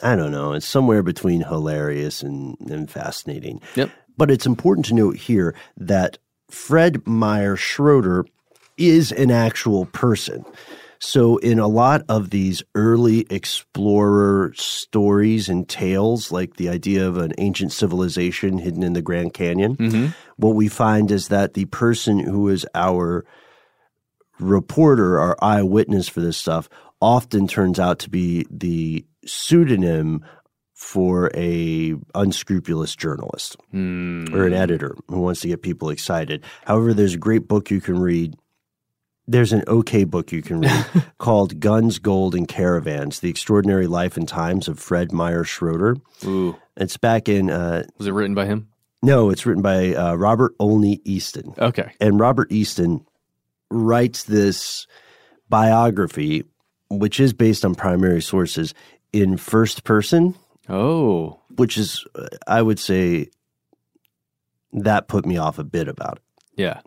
I 0.02 0.16
don't 0.16 0.32
know, 0.32 0.52
it's 0.52 0.66
somewhere 0.66 1.02
between 1.02 1.42
hilarious 1.42 2.22
and, 2.22 2.56
and 2.68 2.90
fascinating. 2.90 3.60
Yep. 3.76 3.90
But 4.16 4.30
it's 4.30 4.46
important 4.46 4.86
to 4.86 4.94
note 4.94 5.16
here 5.16 5.54
that 5.76 6.18
Fred 6.50 7.06
Meyer 7.06 7.56
Schroeder 7.56 8.26
is 8.76 9.12
an 9.12 9.30
actual 9.30 9.86
person. 9.86 10.44
So, 10.98 11.38
in 11.38 11.58
a 11.58 11.66
lot 11.66 12.04
of 12.08 12.30
these 12.30 12.62
early 12.76 13.26
explorer 13.28 14.52
stories 14.54 15.48
and 15.48 15.68
tales, 15.68 16.30
like 16.30 16.56
the 16.56 16.68
idea 16.68 17.08
of 17.08 17.16
an 17.16 17.32
ancient 17.38 17.72
civilization 17.72 18.58
hidden 18.58 18.84
in 18.84 18.92
the 18.92 19.02
Grand 19.02 19.34
Canyon, 19.34 19.76
mm-hmm. 19.76 20.06
what 20.36 20.54
we 20.54 20.68
find 20.68 21.10
is 21.10 21.26
that 21.28 21.54
the 21.54 21.64
person 21.64 22.20
who 22.20 22.48
is 22.48 22.64
our 22.74 23.24
reporter 24.38 25.18
our 25.18 25.36
eyewitness 25.42 26.08
for 26.08 26.20
this 26.20 26.36
stuff 26.36 26.68
often 27.00 27.48
turns 27.48 27.80
out 27.80 27.98
to 28.00 28.10
be 28.10 28.46
the 28.50 29.04
pseudonym 29.24 30.24
for 30.74 31.30
a 31.34 31.94
unscrupulous 32.14 32.96
journalist 32.96 33.56
or 33.72 34.46
an 34.46 34.52
editor 34.52 34.96
who 35.08 35.20
wants 35.20 35.40
to 35.42 35.48
get 35.48 35.62
people 35.62 35.90
excited. 35.90 36.42
However, 36.64 36.92
there's 36.92 37.14
a 37.14 37.18
great 37.18 37.46
book 37.46 37.70
you 37.70 37.80
can 37.80 37.98
read. 38.00 38.34
There's 39.28 39.52
an 39.52 39.62
okay 39.68 40.02
book 40.02 40.32
you 40.32 40.42
can 40.42 40.60
read 40.62 40.86
called 41.18 41.60
Guns, 41.60 42.00
Gold, 42.00 42.34
and 42.34 42.48
Caravans 42.48 43.20
The 43.20 43.30
Extraordinary 43.30 43.86
Life 43.86 44.16
and 44.16 44.26
Times 44.26 44.66
of 44.66 44.80
Fred 44.80 45.12
Meyer 45.12 45.44
Schroeder. 45.44 45.96
Ooh, 46.24 46.56
It's 46.76 46.96
back 46.96 47.28
in, 47.28 47.48
uh, 47.48 47.84
was 47.98 48.08
it 48.08 48.12
written 48.12 48.34
by 48.34 48.46
him? 48.46 48.68
no, 49.04 49.30
it's 49.30 49.46
written 49.46 49.62
by 49.62 49.94
uh, 49.94 50.14
Robert 50.14 50.52
Olney 50.58 51.00
Easton. 51.04 51.54
Okay. 51.58 51.92
And 52.00 52.18
Robert 52.18 52.50
Easton 52.50 53.06
writes 53.70 54.24
this 54.24 54.86
biography, 55.48 56.44
which 56.90 57.20
is 57.20 57.32
based 57.32 57.64
on 57.64 57.74
primary 57.74 58.20
sources, 58.22 58.74
in 59.12 59.36
first 59.36 59.84
person, 59.84 60.34
Oh, 60.68 61.40
which 61.56 61.76
is, 61.76 62.04
I 62.46 62.62
would 62.62 62.78
say, 62.78 63.28
that 64.72 65.08
put 65.08 65.26
me 65.26 65.36
off 65.36 65.58
a 65.58 65.64
bit 65.64 65.88
about 65.88 66.18
it. 66.18 66.22
yeah. 66.62 66.80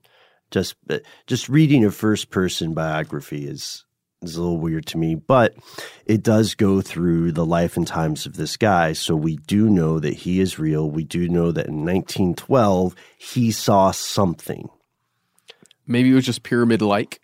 Just, 0.51 0.75
uh, 0.89 0.99
just 1.27 1.49
reading 1.49 1.83
a 1.83 1.91
first 1.91 2.29
person 2.29 2.73
biography 2.73 3.47
is 3.47 3.83
is 4.21 4.37
a 4.37 4.41
little 4.41 4.59
weird 4.59 4.85
to 4.87 4.97
me, 4.97 5.13
but 5.15 5.53
it 6.05 6.23
does 6.23 6.55
go 6.55 6.81
through 6.81 7.31
the 7.31 7.45
life 7.45 7.75
and 7.77 7.85
times 7.85 8.25
of 8.25 8.37
this 8.37 8.55
guy. 8.57 8.93
So 8.93 9.15
we 9.15 9.35
do 9.37 9.69
know 9.69 9.99
that 9.99 10.13
he 10.13 10.39
is 10.39 10.57
real. 10.57 10.89
We 10.89 11.03
do 11.03 11.27
know 11.27 11.51
that 11.51 11.67
in 11.67 11.83
1912 11.85 12.95
he 13.17 13.51
saw 13.51 13.91
something. 13.91 14.69
Maybe 15.85 16.11
it 16.11 16.15
was 16.15 16.25
just 16.25 16.43
pyramid 16.43 16.81
like. 16.81 17.19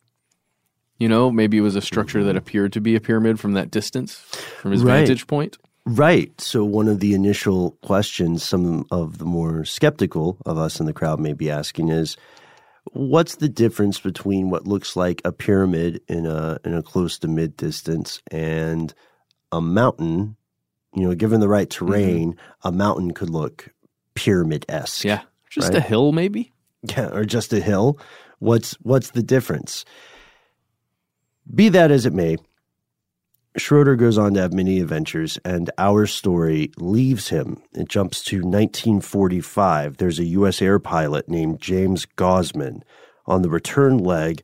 You 1.02 1.10
know, 1.10 1.32
maybe 1.32 1.58
it 1.58 1.62
was 1.62 1.76
a 1.76 1.82
structure 1.82 2.24
that 2.26 2.38
appeared 2.38 2.74
to 2.74 2.80
be 2.80 2.96
a 2.96 3.00
pyramid 3.00 3.40
from 3.40 3.54
that 3.54 3.72
distance, 3.72 4.18
from 4.60 4.72
his 4.72 4.84
Right. 4.84 5.00
vantage 5.00 5.26
point. 5.26 5.58
Right. 5.84 6.40
So, 6.40 6.64
one 6.64 6.88
of 6.88 7.00
the 7.00 7.16
initial 7.16 7.72
questions 7.82 8.44
some 8.44 8.86
of 8.92 9.18
the 9.18 9.26
more 9.26 9.66
skeptical 9.66 10.38
of 10.46 10.60
us 10.60 10.80
in 10.80 10.86
the 10.86 10.94
crowd 10.94 11.20
may 11.20 11.34
be 11.34 11.50
asking 11.50 11.90
is 11.90 12.18
what's 12.94 13.38
the 13.38 13.50
difference 13.50 14.00
between 14.00 14.52
what 14.52 14.68
looks 14.68 14.96
like 14.96 15.24
a 15.26 15.32
pyramid 15.32 16.02
in 16.08 16.28
a, 16.28 16.60
in 16.64 16.76
a 16.76 16.84
close 16.84 17.18
to 17.18 17.28
mid 17.28 17.58
distance 17.58 18.22
and 18.30 18.94
a 19.52 19.60
mountain? 19.60 20.36
You 20.94 21.08
know, 21.08 21.16
given 21.16 21.40
the 21.40 21.50
right 21.50 21.68
mm-hmm. 21.68 21.88
terrain, 21.88 22.36
a 22.62 22.72
mountain 22.72 23.10
could 23.10 23.32
look 23.32 23.70
pyramid 24.14 24.68
esque. 24.70 25.04
Yeah. 25.04 25.22
Just 25.50 25.70
Right. 25.70 25.78
a 25.78 25.82
hill, 25.82 26.12
maybe? 26.12 26.54
Yeah, 26.84 27.10
or 27.12 27.26
just 27.26 27.54
a 27.54 27.60
hill. 27.60 27.98
What's 28.38 28.74
what's 28.84 29.12
the 29.12 29.24
difference? 29.24 29.84
Be 31.54 31.70
that 31.70 31.92
as 31.92 32.06
it 32.06 32.14
may, 32.14 32.38
Schroeder 33.58 33.96
goes 33.96 34.18
on 34.18 34.34
to 34.36 34.42
have 34.42 34.54
many 34.54 34.80
adventures, 34.80 35.38
and 35.44 35.70
our 35.78 36.06
story 36.06 36.72
leaves 36.78 37.30
him. 37.30 37.62
It 37.74 37.90
jumps 37.90 38.24
to 38.26 38.38
1945. 38.38 39.98
There's 39.98 40.20
a 40.20 40.26
U.S. 40.26 40.62
air 40.62 40.80
pilot 40.80 41.28
named 41.28 41.60
James 41.60 42.06
Gaussman 42.16 42.82
on 43.26 43.42
the 43.42 43.50
return 43.50 43.98
leg 43.98 44.44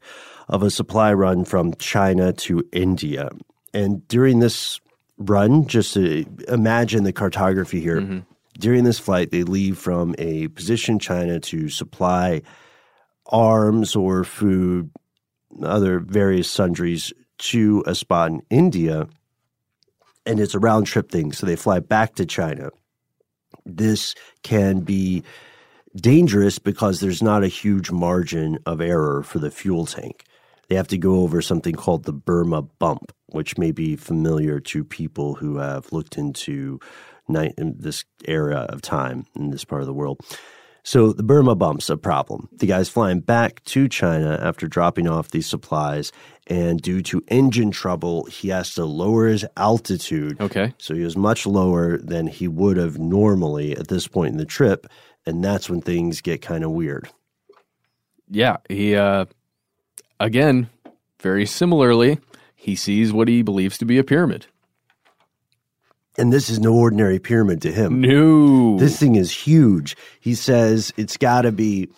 of 0.50 0.62
a 0.62 0.70
supply 0.70 1.14
run 1.14 1.46
from 1.46 1.74
China 1.76 2.34
to 2.34 2.64
India. 2.74 3.30
And 3.74 4.06
during 4.08 4.40
this 4.40 4.82
run, 5.18 5.68
just 5.68 5.94
to 5.94 6.26
imagine 6.48 7.04
the 7.04 7.14
cartography 7.14 7.80
here, 7.80 8.02
mm-hmm. 8.02 8.20
during 8.60 8.84
this 8.84 9.00
flight, 9.00 9.32
they 9.32 9.44
leave 9.44 9.78
from 9.78 10.16
a 10.18 10.50
position 10.50 11.00
China 11.00 11.40
to 11.40 11.70
supply 11.70 12.42
arms 13.26 13.96
or 13.96 14.24
food, 14.24 14.90
other 15.64 16.00
various 16.00 16.50
sundries 16.50 17.14
to 17.40 17.84
a 17.86 17.96
spot 17.96 18.32
in 18.32 18.42
India. 18.50 19.08
And 20.26 20.40
it's 20.40 20.56
a 20.56 20.60
round 20.60 20.88
trip 20.88 21.12
thing. 21.12 21.32
So 21.32 21.46
they 21.46 21.56
fly 21.56 21.80
back 21.80 22.16
to 22.16 22.26
China. 22.26 22.70
This 23.66 24.16
can 24.44 24.82
be 24.82 25.24
dangerous 25.96 26.60
because 26.60 27.00
there's 27.00 27.24
not 27.24 27.44
a 27.44 27.48
huge 27.48 27.92
margin 27.92 28.60
of 28.66 28.82
error 28.82 29.24
for 29.24 29.40
the 29.40 29.52
fuel 29.52 29.86
tank. 29.86 30.26
They 30.68 30.76
have 30.76 30.88
to 30.90 30.98
go 30.98 31.22
over 31.22 31.42
something 31.42 31.76
called 31.76 32.04
the 32.04 32.14
Burma 32.14 32.68
hump, 32.82 33.14
which 33.28 33.58
may 33.58 33.72
be 33.72 33.96
familiar 33.96 34.60
to 34.60 34.84
people 34.84 35.36
who 35.36 35.58
have 35.58 35.92
looked 35.94 36.18
into 36.18 36.80
night 37.28 37.54
in 37.58 37.76
this 37.80 38.04
era 38.26 38.66
of 38.70 38.82
time 38.82 39.26
in 39.36 39.50
this 39.50 39.64
part 39.64 39.82
of 39.82 39.88
the 39.88 39.94
world. 39.94 40.20
So 40.88 41.12
the 41.12 41.22
Burma 41.22 41.54
hump's 41.60 41.90
a 41.90 41.98
problem. 41.98 42.48
The 42.54 42.66
guy's 42.66 42.88
flying 42.88 43.20
back 43.20 43.62
to 43.66 43.90
China 43.90 44.40
after 44.42 44.70
dropping 44.70 45.06
off 45.06 45.32
these 45.32 45.46
supplies, 45.46 46.14
and 46.48 46.82
due 46.82 47.02
to 47.02 47.22
engine 47.28 47.72
trouble, 47.72 48.24
he 48.28 48.48
has 48.48 48.74
to 48.76 48.86
lower 48.86 49.28
his 49.28 49.46
altitude. 49.58 50.40
Okay. 50.40 50.74
So 50.78 50.96
he 50.96 51.02
was 51.02 51.18
much 51.18 51.46
lower 51.46 51.98
than 51.98 52.28
he 52.28 52.48
would 52.48 52.78
have 52.78 52.98
normally 52.98 53.76
at 53.76 53.90
this 53.90 54.08
point 54.08 54.32
in 54.32 54.38
the 54.38 54.46
trip, 54.46 54.88
and 55.26 55.44
that's 55.44 55.70
when 55.70 55.82
things 55.82 56.22
get 56.22 56.42
kind 56.42 56.64
of 56.64 56.72
weird. 56.72 57.10
Yeah, 58.30 58.56
he 58.70 58.96
uh 58.96 59.26
again, 60.22 60.70
very 61.20 61.46
similarly, 61.46 62.20
he 62.56 62.78
sees 62.78 63.12
what 63.12 63.28
he 63.28 63.42
believes 63.42 63.78
to 63.80 63.86
be 63.86 63.98
a 63.98 64.06
pyramid. 64.06 64.48
And 66.18 66.34
this 66.34 66.50
is 66.50 66.60
no 66.60 66.74
ordinary 66.74 67.20
pyramid 67.20 67.62
to 67.62 67.72
him. 67.72 68.02
No. 68.02 68.78
This 68.80 69.00
thing 69.00 69.16
is 69.16 69.32
huge. 69.32 69.96
He 70.20 70.34
says 70.34 70.92
it's 70.98 71.18
got 71.18 71.44
to 71.44 71.52
be 71.52 71.90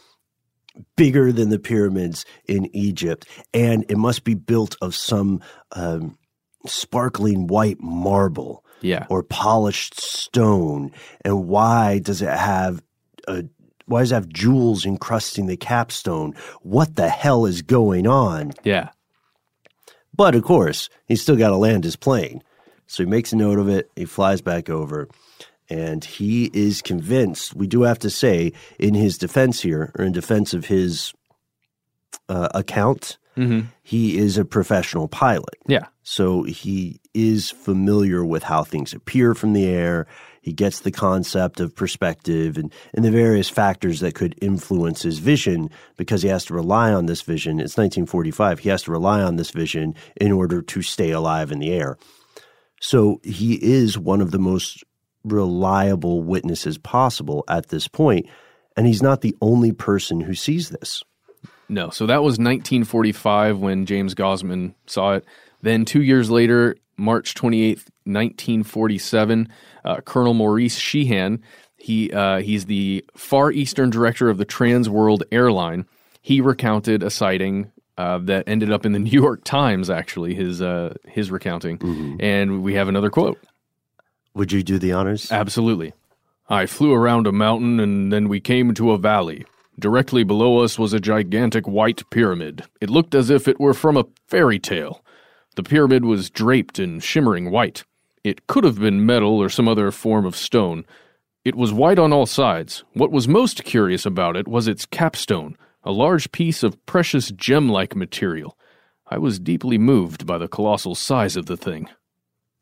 bigger 0.96 1.32
than 1.32 1.50
the 1.50 1.60
pyramids 1.60 2.26
in 2.48 2.74
Egypt, 2.76 3.28
and 3.54 3.86
it 3.90 3.98
must 3.98 4.24
be 4.24 4.34
built 4.34 4.76
of 4.82 4.94
some 4.94 5.42
um, 5.72 6.18
sparkling 6.66 7.48
white 7.48 7.80
marble 7.80 8.64
yeah. 8.82 9.06
or 9.10 9.24
polished 9.24 10.00
stone. 10.00 10.92
And 11.24 11.48
why 11.48 12.00
does 12.00 12.22
it 12.22 12.30
have 12.30 12.82
a 13.28 13.46
why 13.86 14.02
does 14.02 14.12
it 14.12 14.16
have 14.16 14.30
jewels 14.30 14.86
encrusting 14.86 15.48
the 15.48 15.58
capstone? 15.58 16.36
What 16.62 16.96
the 16.96 17.10
hell 17.10 17.46
is 17.46 17.64
going 17.64 18.06
on? 18.06 18.54
Yeah. 18.64 18.90
But 20.16 20.36
of 20.36 20.44
course, 20.44 20.90
he's 21.08 21.22
still 21.22 21.36
got 21.38 21.50
to 21.50 21.56
land 21.56 21.86
his 21.86 21.96
plane. 21.96 22.44
So 22.90 23.04
he 23.04 23.10
makes 23.10 23.32
a 23.32 23.36
note 23.36 23.60
of 23.60 23.70
it. 23.70 23.92
He 23.96 24.06
flies 24.06 24.42
back 24.42 24.68
over, 24.68 25.08
and 25.70 26.04
he 26.04 26.50
is 26.54 26.82
convinced. 26.82 27.54
We 27.56 27.68
do 27.68 27.84
have 27.84 28.00
to 28.00 28.10
say, 28.10 28.52
in 28.80 28.96
his 28.96 29.18
defense 29.20 29.62
here, 29.62 29.92
or 29.98 30.04
in 30.06 30.12
defense 30.12 30.56
of 30.56 30.66
his 30.66 31.14
uh, 32.28 32.50
account, 32.56 33.18
Mhm. 33.38 33.68
he 33.84 34.18
is 34.18 34.38
a 34.38 34.44
professional 34.46 35.08
pilot. 35.08 35.56
Yeah. 35.68 35.86
So 36.04 36.44
he 36.44 37.00
is 37.14 37.52
familiar 37.52 38.26
with 38.26 38.44
how 38.44 38.64
things 38.64 38.94
appear 38.94 39.34
from 39.36 39.54
the 39.54 39.66
air. 39.66 40.08
He 40.42 40.52
gets 40.52 40.80
the 40.80 40.92
concept 40.92 41.60
of 41.60 41.76
perspective 41.76 42.58
and, 42.58 42.74
and 42.96 43.06
the 43.06 43.12
various 43.12 43.50
factors 43.50 44.00
that 44.00 44.16
could 44.16 44.36
influence 44.42 45.04
his 45.04 45.20
vision 45.20 45.70
because 45.98 46.24
he 46.24 46.30
has 46.30 46.46
to 46.46 46.54
rely 46.56 46.92
on 46.92 47.06
this 47.06 47.22
vision. 47.22 47.60
It's 47.60 47.78
1945. 47.78 48.60
He 48.60 48.70
has 48.70 48.82
to 48.84 48.92
rely 48.92 49.22
on 49.22 49.36
this 49.36 49.52
vision 49.52 49.94
in 50.20 50.32
order 50.32 50.62
to 50.64 50.82
stay 50.82 51.12
alive 51.12 51.52
in 51.52 51.60
the 51.60 51.72
air. 51.72 51.98
So 52.80 53.20
he 53.24 53.56
is 53.56 53.98
one 53.98 54.22
of 54.22 54.32
the 54.32 54.40
most 54.40 54.84
reliable 55.24 56.24
witnesses 56.24 56.78
possible 56.78 57.44
at 57.48 57.70
this 57.70 57.88
point, 57.88 58.28
And 58.78 58.88
he's 58.88 59.04
not 59.04 59.22
the 59.22 59.36
only 59.42 59.74
person 59.74 60.22
who 60.22 60.34
sees 60.34 60.70
this. 60.70 61.04
No. 61.68 61.90
So 61.90 62.06
that 62.06 62.24
was 62.24 62.34
1945 62.34 63.60
when 63.60 63.86
James 63.86 64.16
Gaussman 64.16 64.74
saw 64.88 65.16
it. 65.16 65.26
Then 65.62 65.84
two 65.86 66.02
years 66.02 66.32
later, 66.32 66.78
March 66.98 67.36
28th, 67.36 67.88
1947, 68.06 69.50
uh, 69.84 70.02
Colonel 70.02 70.34
Maurice 70.34 70.80
Sheahan, 70.80 71.42
he, 71.78 72.12
uh, 72.12 72.40
he's 72.40 72.66
the 72.66 73.06
Far 73.16 73.52
Eastern 73.52 73.90
director 73.90 74.30
of 74.30 74.38
the 74.38 74.46
Trans 74.46 74.90
World 74.90 75.24
Airline. 75.32 75.86
He 76.22 76.42
recounted 76.42 77.04
a 77.04 77.10
sighting 77.10 77.72
uh, 78.00 78.18
that 78.20 78.48
ended 78.48 78.72
up 78.72 78.86
in 78.86 78.94
the 78.94 79.00
New 79.08 79.22
York 79.22 79.44
Times, 79.44 79.90
actually, 79.90 80.34
his, 80.34 80.62
uh, 80.62 80.94
his 81.06 81.30
recounting. 81.30 82.18
And 82.22 82.64
we 82.64 82.74
have 82.76 82.88
another 82.88 83.10
quote. 83.10 83.38
Would 84.34 84.54
you 84.54 84.64
do 84.64 84.80
the 84.80 84.94
honors? 84.94 85.32
Absolutely. 85.32 85.94
I 86.48 86.66
flew 86.66 86.94
around 86.94 87.28
a 87.28 87.32
mountain 87.32 87.80
and 87.80 88.12
then 88.12 88.30
we 88.30 88.40
came 88.40 88.74
to 88.74 88.92
a 88.92 88.98
valley. 88.98 89.46
Directly 89.78 90.24
below 90.24 90.60
us 90.60 90.80
was 90.80 90.94
a 90.94 91.00
gigantic 91.00 91.68
white 91.68 92.10
pyramid. 92.10 92.64
It 92.82 92.90
looked 92.90 93.14
as 93.14 93.30
if 93.30 93.48
it 93.48 93.60
were 93.60 93.74
from 93.74 93.98
a 93.98 94.06
fairy 94.28 94.60
tale. 94.60 95.04
The 95.56 95.64
pyramid 95.64 96.06
was 96.06 96.30
draped 96.30 96.80
in 96.80 97.02
shimmering 97.02 97.52
white. 97.52 97.84
It 98.24 98.48
could 98.48 98.64
have 98.64 98.80
been 98.80 99.06
metal 99.06 99.38
or 99.40 99.50
some 99.50 99.68
other 99.68 99.92
form 99.92 100.26
of 100.26 100.36
stone. 100.36 100.86
It 101.44 101.56
was 101.56 101.74
white 101.74 102.00
on 102.00 102.14
all 102.14 102.26
sides. 102.26 102.84
What 102.94 103.12
was 103.12 103.28
most 103.28 103.64
curious 103.64 104.06
about 104.06 104.38
it 104.38 104.48
was 104.48 104.68
its 104.68 104.86
capstone, 104.86 105.58
a 105.84 105.92
large 105.92 106.32
piece 106.32 106.64
of 106.64 106.86
precious 106.86 107.32
gem 107.32 107.70
like 107.70 107.96
material. 107.96 108.58
I 109.08 109.18
was 109.18 109.40
deeply 109.40 109.78
moved 109.78 110.26
by 110.26 110.38
the 110.38 110.48
colossal 110.48 110.96
size 110.96 111.36
of 111.36 111.48
the 111.48 111.58
thing. 111.58 111.90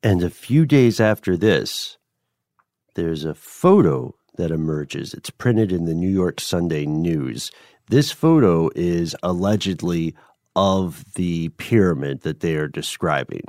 And 0.03 0.23
a 0.23 0.29
few 0.29 0.65
days 0.65 0.99
after 0.99 1.35
this, 1.35 1.97
there's 2.95 3.25
a 3.25 3.33
photo 3.35 4.15
that 4.37 4.51
emerges. 4.51 5.13
It's 5.13 5.29
printed 5.29 5.71
in 5.71 5.85
the 5.85 5.93
New 5.93 6.09
York 6.09 6.39
Sunday 6.39 6.85
News. 6.85 7.51
This 7.89 8.11
photo 8.11 8.69
is 8.75 9.15
allegedly 9.23 10.15
of 10.55 11.03
the 11.15 11.49
pyramid 11.49 12.21
that 12.21 12.39
they 12.39 12.55
are 12.55 12.67
describing. 12.67 13.43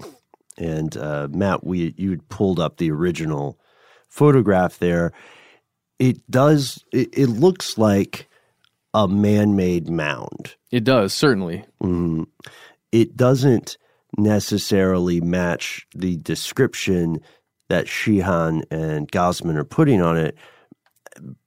And 0.56 0.96
uh, 0.96 1.28
Matt, 1.30 1.64
we 1.64 1.94
you 1.96 2.10
had 2.10 2.28
pulled 2.28 2.58
up 2.58 2.76
the 2.76 2.90
original 2.90 3.58
photograph 4.08 4.78
there. 4.78 5.12
It 5.98 6.28
does. 6.30 6.84
It, 6.92 7.08
it 7.12 7.26
looks 7.28 7.78
like 7.78 8.27
a 8.94 9.06
man-made 9.08 9.88
mound. 9.88 10.54
It 10.70 10.84
does, 10.84 11.12
certainly. 11.12 11.64
Mhm. 11.82 12.26
It 12.92 13.16
doesn't 13.16 13.76
necessarily 14.16 15.20
match 15.20 15.86
the 15.94 16.16
description 16.16 17.20
that 17.68 17.86
Sheahan 17.86 18.62
and 18.70 19.10
Gaussman 19.12 19.56
are 19.56 19.64
putting 19.64 20.00
on 20.00 20.16
it, 20.16 20.34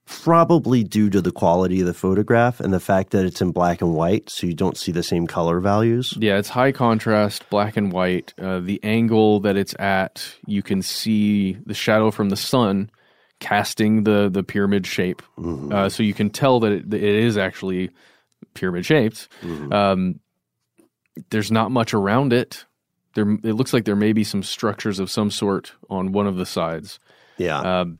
probably 0.06 0.84
due 0.84 1.10
to 1.10 1.22
the 1.22 1.32
quality 1.32 1.80
of 1.80 1.88
the 1.88 1.94
photograph 1.94 2.60
and 2.60 2.74
the 2.74 2.80
fact 2.80 3.12
that 3.12 3.26
it's 3.26 3.42
in 3.42 3.52
black 3.52 3.82
and 3.82 3.96
white, 3.96 4.30
so 4.30 4.46
you 4.46 4.54
don't 4.54 4.78
see 4.78 4.92
the 4.92 5.02
same 5.04 5.26
color 5.26 5.60
values. 5.60 6.14
Yeah, 6.20 6.38
it's 6.38 6.50
high 6.50 6.72
contrast, 6.74 7.50
black 7.50 7.78
and 7.78 7.92
white. 7.92 8.34
Uh, 8.40 8.60
the 8.60 8.80
angle 8.84 9.40
that 9.40 9.56
it's 9.58 9.74
at, 9.80 10.36
you 10.46 10.62
can 10.62 10.82
see 10.82 11.54
the 11.66 11.74
shadow 11.74 12.12
from 12.12 12.30
the 12.30 12.36
sun 12.36 12.90
casting 13.42 14.06
the 14.06 14.30
the 14.30 14.44
pyramid 14.44 14.88
shape. 14.88 15.22
Uh, 15.74 15.90
so 15.90 16.04
you 16.04 16.14
can 16.14 16.30
tell 16.30 16.62
that 16.62 16.72
it, 16.72 16.94
it 16.94 17.04
is 17.04 17.36
actually 17.38 17.90
pyramid 18.54 18.86
shaped. 18.86 19.28
Um, 19.74 20.22
there's 21.30 21.52
not 21.52 21.72
much 21.72 21.94
around 21.94 22.32
it. 22.32 22.64
There, 23.16 23.30
it 23.44 23.54
looks 23.56 23.74
like 23.74 23.84
there 23.84 23.98
may 23.98 24.14
be 24.14 24.24
some 24.24 24.42
structures 24.44 25.00
of 25.00 25.12
some 25.12 25.30
sort 25.30 25.74
on 25.90 26.14
one 26.14 26.28
of 26.28 26.38
the 26.38 26.46
sides. 26.46 27.00
Yeah. 27.38 27.60
Um, 27.60 28.00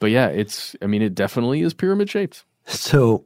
but 0.00 0.10
yeah, 0.10 0.26
it's. 0.28 0.74
I 0.82 0.86
mean, 0.86 1.02
it 1.02 1.14
definitely 1.14 1.60
is 1.62 1.74
pyramid 1.74 2.10
shaped. 2.10 2.44
So 2.66 3.24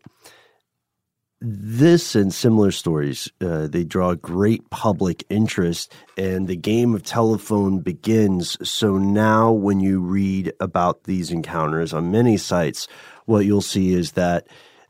this 1.44 2.14
and 2.14 2.32
similar 2.32 2.70
stories, 2.70 3.28
uh, 3.40 3.66
they 3.66 3.82
draw 3.84 4.14
great 4.14 4.68
public 4.70 5.24
interest, 5.28 5.92
and 6.16 6.46
the 6.46 6.56
game 6.56 6.94
of 6.94 7.02
telephone 7.02 7.80
begins. 7.80 8.56
So 8.68 8.96
now, 8.96 9.50
when 9.50 9.80
you 9.80 10.00
read 10.00 10.52
about 10.60 11.04
these 11.04 11.30
encounters 11.30 11.92
on 11.92 12.12
many 12.12 12.36
sites, 12.36 12.86
what 13.26 13.44
you'll 13.44 13.60
see 13.60 13.92
is 13.92 14.12
that 14.12 14.46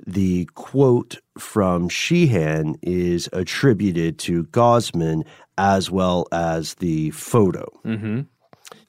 the 0.06 0.44
quote 0.54 1.18
from 1.38 1.88
Sheahan 1.88 2.76
is 2.82 3.30
attributed 3.32 4.18
to 4.20 4.44
Gaussman 4.44 5.24
as 5.56 5.90
well 5.90 6.26
as 6.32 6.74
the 6.74 7.10
photo. 7.10 7.66
Mm-hmm. 7.84 8.22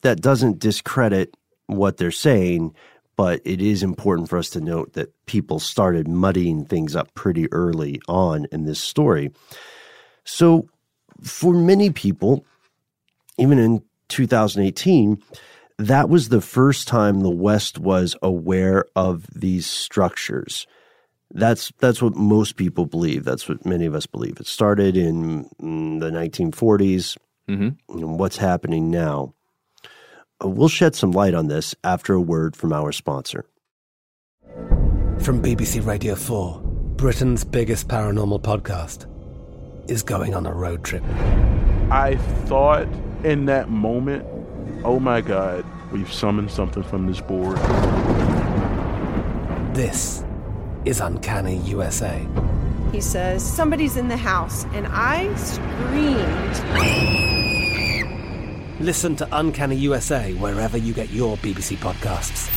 That 0.02 0.20
doesn't 0.20 0.58
discredit 0.58 1.34
what 1.66 1.96
they're 1.96 2.10
saying, 2.10 2.74
but 3.16 3.40
it 3.44 3.60
is 3.60 3.82
important 3.82 4.28
for 4.28 4.38
us 4.38 4.50
to 4.50 4.60
note 4.60 4.94
that 4.94 5.12
people 5.26 5.58
started 5.58 6.08
muddying 6.08 6.64
things 6.64 6.96
up 6.96 7.12
pretty 7.14 7.52
early 7.52 8.00
on 8.08 8.46
in 8.52 8.64
this 8.64 8.80
story. 8.80 9.30
So, 10.24 10.68
for 11.22 11.54
many 11.54 11.90
people, 11.90 12.44
even 13.38 13.58
in 13.58 13.82
2018, 14.08 15.22
that 15.78 16.08
was 16.08 16.28
the 16.28 16.40
first 16.40 16.88
time 16.88 17.20
the 17.20 17.30
West 17.30 17.78
was 17.78 18.16
aware 18.22 18.84
of 18.94 19.26
these 19.34 19.66
structures. 19.66 20.66
That's 21.32 21.72
that's 21.78 22.00
what 22.00 22.14
most 22.14 22.56
people 22.56 22.86
believe. 22.86 23.24
That's 23.24 23.48
what 23.48 23.66
many 23.66 23.86
of 23.86 23.94
us 23.94 24.06
believe. 24.06 24.38
It 24.38 24.46
started 24.46 24.96
in, 24.96 25.48
mm, 25.60 26.00
the 26.00 26.10
1940s. 26.10 27.16
Mm-hmm. 27.48 27.98
And 27.98 28.18
what's 28.18 28.36
happening 28.36 28.90
now? 28.90 29.34
Uh, 30.42 30.48
We'll 30.48 30.68
shed 30.68 30.94
some 30.94 31.12
light 31.12 31.34
on 31.34 31.48
this 31.48 31.74
after 31.84 32.14
a 32.14 32.20
word 32.20 32.56
from 32.56 32.72
our 32.72 32.92
sponsor. 32.92 33.46
From 35.20 35.42
BBC 35.42 35.84
Radio 35.86 36.14
4, 36.14 36.60
Britain's 36.96 37.44
biggest 37.44 37.88
paranormal 37.88 38.42
podcast 38.42 39.06
is 39.90 40.02
going 40.02 40.34
on 40.34 40.46
a 40.46 40.52
road 40.52 40.84
trip. 40.84 41.02
I 41.90 42.16
thought 42.46 42.86
in 43.24 43.46
that 43.46 43.70
moment, 43.70 44.24
oh 44.84 44.98
my 45.00 45.20
God, 45.20 45.64
we've 45.92 46.12
summoned 46.12 46.50
something 46.50 46.82
from 46.82 47.06
this 47.06 47.20
board. 47.20 47.56
This 49.74 50.24
is 50.84 51.00
Uncanny 51.00 51.56
USA. 51.58 52.26
He 52.92 53.00
says, 53.00 53.44
Somebody's 53.44 53.96
in 53.96 54.08
the 54.08 54.16
house. 54.16 54.64
And 54.72 54.86
I 54.88 55.34
screamed. 55.34 57.43
Listen 58.84 59.16
to 59.16 59.26
Uncanny 59.32 59.76
USA 59.76 60.34
wherever 60.34 60.76
you 60.76 60.92
get 60.92 61.10
your 61.10 61.38
BBC 61.38 61.78
podcasts. 61.78 62.50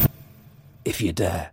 If 0.84 1.00
you 1.00 1.14
dare. 1.14 1.52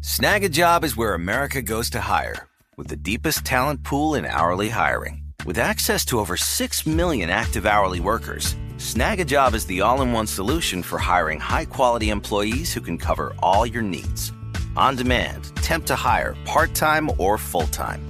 Snag 0.00 0.44
a 0.44 0.48
job 0.48 0.84
is 0.84 0.96
where 0.96 1.14
America 1.14 1.60
goes 1.60 1.90
to 1.90 2.00
hire, 2.00 2.46
with 2.76 2.86
the 2.86 2.94
deepest 2.94 3.44
talent 3.44 3.82
pool 3.82 4.14
in 4.14 4.24
hourly 4.24 4.68
hiring. 4.68 5.24
With 5.44 5.58
access 5.58 6.04
to 6.04 6.20
over 6.20 6.36
6 6.36 6.86
million 6.86 7.30
active 7.30 7.66
hourly 7.66 7.98
workers, 7.98 8.54
Snag 8.76 9.18
a 9.18 9.24
job 9.24 9.54
is 9.54 9.66
the 9.66 9.80
all 9.80 10.02
in 10.02 10.12
one 10.12 10.28
solution 10.28 10.84
for 10.84 11.00
hiring 11.00 11.40
high 11.40 11.64
quality 11.64 12.10
employees 12.10 12.72
who 12.72 12.80
can 12.80 12.96
cover 12.96 13.32
all 13.40 13.66
your 13.66 13.82
needs 13.82 14.32
on 14.76 14.96
demand, 14.96 15.54
temp 15.56 15.86
to 15.86 15.96
hire, 15.96 16.36
part 16.44 16.74
time 16.74 17.10
or 17.18 17.38
full 17.38 17.66
time. 17.68 18.09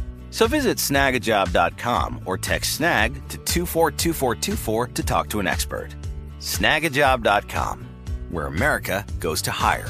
So 0.31 0.47
visit 0.47 0.77
snagajob.com 0.77 2.21
or 2.25 2.37
text 2.37 2.73
snag 2.73 3.13
to 3.29 3.37
242424 3.37 4.87
to 4.87 5.03
talk 5.03 5.29
to 5.29 5.39
an 5.39 5.47
expert. 5.47 5.89
Snagajob.com, 6.39 7.85
where 8.29 8.47
America 8.47 9.05
goes 9.19 9.41
to 9.43 9.51
hire. 9.51 9.89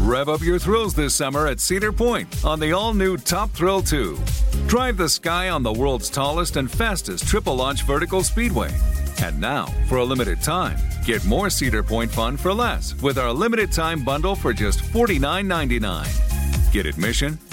Rev 0.00 0.30
up 0.30 0.40
your 0.40 0.58
thrills 0.58 0.94
this 0.94 1.14
summer 1.14 1.46
at 1.46 1.60
Cedar 1.60 1.92
Point 1.92 2.42
on 2.42 2.58
the 2.58 2.72
all 2.72 2.94
new 2.94 3.18
Top 3.18 3.50
Thrill 3.50 3.82
2. 3.82 4.18
Drive 4.66 4.96
the 4.96 5.08
sky 5.08 5.50
on 5.50 5.62
the 5.62 5.72
world's 5.72 6.08
tallest 6.08 6.56
and 6.56 6.70
fastest 6.70 7.28
triple 7.28 7.54
launch 7.54 7.82
vertical 7.82 8.22
speedway. 8.22 8.70
And 9.20 9.38
now, 9.38 9.66
for 9.86 9.98
a 9.98 10.04
limited 10.04 10.42
time, 10.42 10.78
get 11.04 11.22
more 11.26 11.50
Cedar 11.50 11.82
Point 11.82 12.10
fun 12.10 12.38
for 12.38 12.54
less 12.54 12.94
with 13.02 13.18
our 13.18 13.32
limited 13.32 13.70
time 13.70 14.02
bundle 14.02 14.34
for 14.34 14.54
just 14.54 14.78
$49.99. 14.80 16.72
Get 16.72 16.86
admission, 16.86 17.38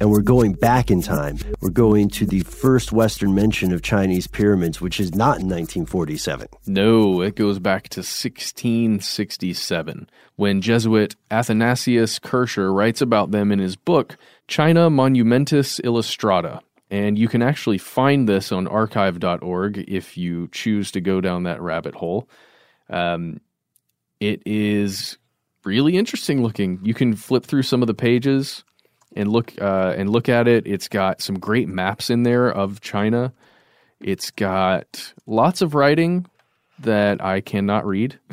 and 0.00 0.10
we're 0.10 0.22
going 0.22 0.52
back 0.52 0.90
in 0.90 1.02
time. 1.02 1.38
We're 1.60 1.70
going 1.70 2.08
to 2.10 2.26
the 2.26 2.40
first 2.40 2.92
Western 2.92 3.34
mention 3.34 3.72
of 3.72 3.82
Chinese 3.82 4.26
pyramids, 4.26 4.80
which 4.80 5.00
is 5.00 5.14
not 5.14 5.40
in 5.40 5.48
1947. 5.48 6.48
No, 6.66 7.20
it 7.20 7.34
goes 7.34 7.58
back 7.58 7.88
to 7.90 8.00
1667 8.00 10.10
when 10.36 10.60
Jesuit 10.60 11.16
Athanasius 11.30 12.18
Kircher 12.18 12.72
writes 12.72 13.00
about 13.00 13.32
them 13.32 13.50
in 13.50 13.58
his 13.58 13.76
book, 13.76 14.16
China 14.46 14.88
Monumentis 14.88 15.80
Illustrata. 15.80 16.60
And 16.90 17.18
you 17.18 17.28
can 17.28 17.42
actually 17.42 17.78
find 17.78 18.28
this 18.28 18.50
on 18.50 18.66
archive.org 18.66 19.84
if 19.88 20.16
you 20.16 20.48
choose 20.52 20.90
to 20.92 21.00
go 21.00 21.20
down 21.20 21.42
that 21.42 21.60
rabbit 21.60 21.94
hole. 21.94 22.28
Um, 22.88 23.40
it 24.20 24.42
is 24.46 25.18
really 25.64 25.96
interesting 25.96 26.42
looking. 26.42 26.80
You 26.82 26.94
can 26.94 27.14
flip 27.14 27.44
through 27.44 27.64
some 27.64 27.82
of 27.82 27.88
the 27.88 27.94
pages 27.94 28.64
and 29.18 29.30
look 29.30 29.52
uh, 29.60 29.94
and 29.96 30.08
look 30.08 30.28
at 30.28 30.48
it. 30.48 30.66
It's 30.66 30.88
got 30.88 31.20
some 31.20 31.38
great 31.38 31.68
maps 31.68 32.08
in 32.08 32.22
there 32.22 32.50
of 32.50 32.80
China. 32.80 33.34
It's 34.00 34.30
got 34.30 35.12
lots 35.26 35.60
of 35.60 35.74
writing 35.74 36.26
that 36.78 37.22
I 37.22 37.40
cannot 37.40 37.84
read. 37.84 38.18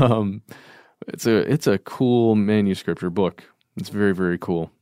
um, 0.00 0.42
it's 1.06 1.26
a 1.26 1.36
it's 1.36 1.66
a 1.66 1.78
cool 1.78 2.34
manuscript 2.34 3.02
or 3.02 3.10
book. 3.10 3.44
It's 3.76 3.90
very 3.90 4.14
very 4.14 4.38
cool. 4.38 4.72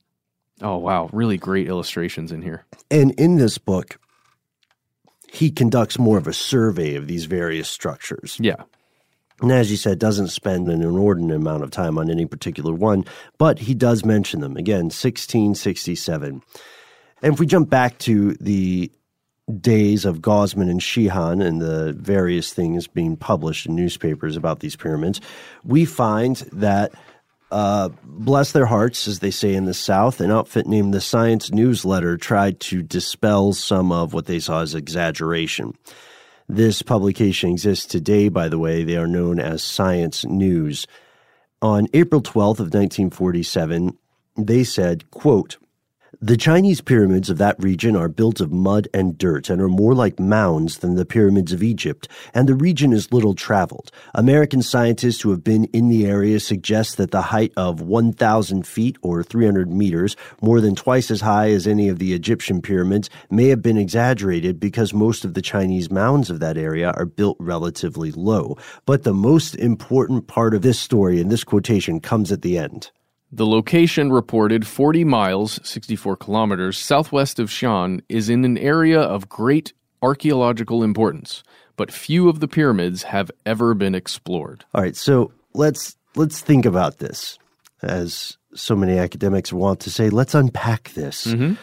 Oh 0.61 0.77
wow, 0.77 1.09
really 1.11 1.37
great 1.37 1.67
illustrations 1.67 2.31
in 2.31 2.41
here. 2.41 2.65
And 2.89 3.11
in 3.19 3.35
this 3.35 3.57
book, 3.57 3.99
he 5.29 5.51
conducts 5.51 5.99
more 5.99 6.17
of 6.17 6.27
a 6.27 6.33
survey 6.33 6.95
of 6.95 7.07
these 7.07 7.25
various 7.25 7.67
structures. 7.67 8.37
Yeah. 8.39 8.63
And 9.41 9.51
as 9.51 9.69
you 9.69 9.77
said, 9.77 9.99
doesn't 9.99 10.29
spend 10.29 10.69
an 10.69 10.81
inordinate 10.81 11.35
amount 11.35 11.63
of 11.63 11.71
time 11.71 11.97
on 11.97 12.09
any 12.09 12.25
particular 12.25 12.73
one, 12.73 13.03
but 13.37 13.59
he 13.59 13.73
does 13.73 14.05
mention 14.05 14.39
them. 14.39 14.55
Again, 14.55 14.85
1667. 14.85 16.41
And 17.21 17.33
if 17.33 17.39
we 17.39 17.45
jump 17.45 17.69
back 17.69 17.97
to 17.99 18.33
the 18.35 18.91
days 19.59 20.05
of 20.05 20.21
Gaussman 20.21 20.69
and 20.69 20.79
Sheahan 20.79 21.45
and 21.45 21.61
the 21.61 21.93
various 21.93 22.53
things 22.53 22.87
being 22.87 23.15
published 23.17 23.65
in 23.65 23.75
newspapers 23.75 24.37
about 24.37 24.59
these 24.59 24.75
pyramids, 24.75 25.21
we 25.63 25.85
find 25.85 26.37
that, 26.53 26.93
uh, 27.51 27.89
bless 28.03 28.53
their 28.53 28.65
hearts, 28.65 29.07
as 29.07 29.19
they 29.19 29.31
say 29.31 29.53
in 29.53 29.65
the 29.65 29.73
South, 29.73 30.19
an 30.19 30.31
outfit 30.31 30.65
named 30.65 30.93
the 30.93 31.01
Science 31.01 31.51
Newsletter 31.51 32.17
tried 32.17 32.59
to 32.61 32.81
dispel 32.81 33.53
some 33.53 33.91
of 33.91 34.13
what 34.13 34.25
they 34.25 34.39
saw 34.39 34.61
as 34.61 34.73
exaggeration. 34.73 35.73
This 36.47 36.83
publication 36.83 37.49
exists 37.49 37.87
today, 37.87 38.29
by 38.29 38.49
the 38.49 38.59
way. 38.59 38.83
They 38.83 38.97
are 38.97 39.07
known 39.07 39.39
as 39.39 39.63
Science 39.63 40.23
News. 40.25 40.85
On 41.61 41.87
April 41.93 42.21
12th 42.21 42.59
of 42.59 42.73
1947, 42.73 43.97
they 44.37 44.63
said, 44.63 45.09
quote, 45.09 45.57
the 46.21 46.37
Chinese 46.37 46.81
pyramids 46.81 47.29
of 47.29 47.37
that 47.37 47.61
region 47.61 47.95
are 47.95 48.07
built 48.07 48.39
of 48.39 48.51
mud 48.51 48.87
and 48.93 49.17
dirt 49.17 49.49
and 49.49 49.61
are 49.61 49.67
more 49.67 49.93
like 49.93 50.19
mounds 50.19 50.79
than 50.79 50.95
the 50.95 51.05
pyramids 51.05 51.51
of 51.51 51.63
Egypt, 51.63 52.07
and 52.33 52.47
the 52.47 52.53
region 52.53 52.93
is 52.93 53.11
little 53.11 53.33
traveled. 53.33 53.91
American 54.13 54.61
scientists 54.61 55.21
who 55.21 55.31
have 55.31 55.43
been 55.43 55.65
in 55.65 55.89
the 55.89 56.05
area 56.05 56.39
suggest 56.39 56.97
that 56.97 57.11
the 57.11 57.21
height 57.21 57.51
of 57.57 57.81
1,000 57.81 58.65
feet 58.65 58.97
or 59.01 59.23
300 59.23 59.71
meters, 59.71 60.15
more 60.41 60.61
than 60.61 60.75
twice 60.75 61.11
as 61.11 61.21
high 61.21 61.49
as 61.49 61.67
any 61.67 61.89
of 61.89 61.99
the 61.99 62.13
Egyptian 62.13 62.61
pyramids, 62.61 63.09
may 63.29 63.49
have 63.49 63.61
been 63.61 63.77
exaggerated 63.77 64.59
because 64.59 64.93
most 64.93 65.25
of 65.25 65.33
the 65.33 65.41
Chinese 65.41 65.91
mounds 65.91 66.29
of 66.29 66.39
that 66.39 66.57
area 66.57 66.91
are 66.91 67.05
built 67.05 67.37
relatively 67.39 68.11
low. 68.11 68.57
But 68.85 69.03
the 69.03 69.13
most 69.13 69.55
important 69.55 70.27
part 70.27 70.53
of 70.53 70.61
this 70.61 70.79
story 70.79 71.19
and 71.19 71.31
this 71.31 71.43
quotation 71.43 71.99
comes 71.99 72.31
at 72.31 72.41
the 72.41 72.57
end. 72.57 72.91
The 73.31 73.45
location 73.45 74.11
reported 74.11 74.65
40 74.67 75.03
miles, 75.03 75.59
64 75.63 76.15
kilometers, 76.17 76.77
southwest 76.77 77.39
of 77.39 77.49
Xi'an 77.49 78.01
is 78.07 78.29
in 78.29 78.45
an 78.45 78.57
area 78.57 79.01
of 79.01 79.27
great 79.27 79.73
archaeological 80.01 80.83
importance, 80.83 81.43
but 81.75 81.91
few 81.91 82.29
of 82.29 82.39
the 82.39 82.47
pyramids 82.47 83.03
have 83.03 83.31
ever 83.45 83.73
been 83.73 83.95
explored. 83.95 84.63
All 84.73 84.81
right, 84.81 84.95
so 84.95 85.31
let's 85.53 85.97
let's 86.15 86.41
think 86.41 86.65
about 86.65 86.99
this. 86.99 87.37
As 87.81 88.37
so 88.53 88.75
many 88.75 88.97
academics 88.97 89.51
want 89.51 89.81
to 89.81 89.91
say, 89.91 90.09
let's 90.09 90.33
unpack 90.33 90.93
this. 90.93 91.27
Mm-hmm. 91.27 91.55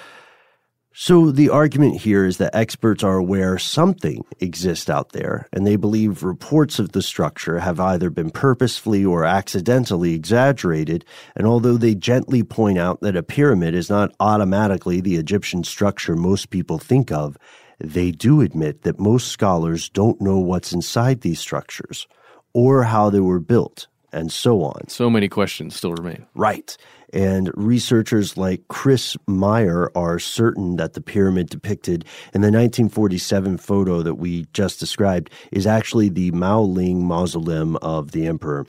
So 0.94 1.30
the 1.30 1.48
argument 1.48 2.02
here 2.02 2.26
is 2.26 2.36
that 2.36 2.54
experts 2.54 3.02
are 3.02 3.16
aware 3.16 3.58
something 3.58 4.24
exists 4.40 4.90
out 4.90 5.12
there, 5.12 5.48
and 5.52 5.66
they 5.66 5.76
believe 5.76 6.22
reports 6.22 6.78
of 6.78 6.92
the 6.92 7.00
structure 7.00 7.60
have 7.60 7.80
either 7.80 8.10
been 8.10 8.30
purposefully 8.30 9.02
or 9.02 9.24
accidentally 9.24 10.12
exaggerated. 10.12 11.06
And 11.34 11.46
although 11.46 11.78
they 11.78 11.94
gently 11.94 12.42
point 12.42 12.78
out 12.78 13.00
that 13.00 13.16
a 13.16 13.22
pyramid 13.22 13.74
is 13.74 13.88
not 13.88 14.14
automatically 14.20 15.00
the 15.00 15.16
Egyptian 15.16 15.64
structure 15.64 16.14
most 16.14 16.50
people 16.50 16.78
think 16.78 17.10
of, 17.10 17.38
they 17.78 18.10
do 18.10 18.42
admit 18.42 18.82
that 18.82 19.00
most 19.00 19.28
scholars 19.28 19.88
don't 19.88 20.20
know 20.20 20.38
what's 20.38 20.72
inside 20.72 21.22
these 21.22 21.40
structures 21.40 22.06
or 22.52 22.84
how 22.84 23.08
they 23.08 23.20
were 23.20 23.40
built, 23.40 23.86
and 24.12 24.30
so 24.30 24.62
on. 24.62 24.88
So 24.88 25.08
many 25.08 25.28
questions 25.28 25.74
still 25.74 25.94
remain. 25.94 26.26
Right. 26.34 26.76
And 27.12 27.50
researchers 27.54 28.36
like 28.36 28.68
Chris 28.68 29.16
Meyer 29.26 29.90
are 29.94 30.18
certain 30.18 30.76
that 30.76 30.94
the 30.94 31.00
pyramid 31.00 31.50
depicted 31.50 32.04
in 32.32 32.40
the 32.40 32.46
1947 32.46 33.58
photo 33.58 34.02
that 34.02 34.14
we 34.14 34.46
just 34.54 34.80
described 34.80 35.30
is 35.50 35.66
actually 35.66 36.08
the 36.08 36.30
Mao 36.30 36.62
Ling 36.62 37.04
mausoleum 37.04 37.76
of 37.76 38.12
the 38.12 38.26
emperor. 38.26 38.66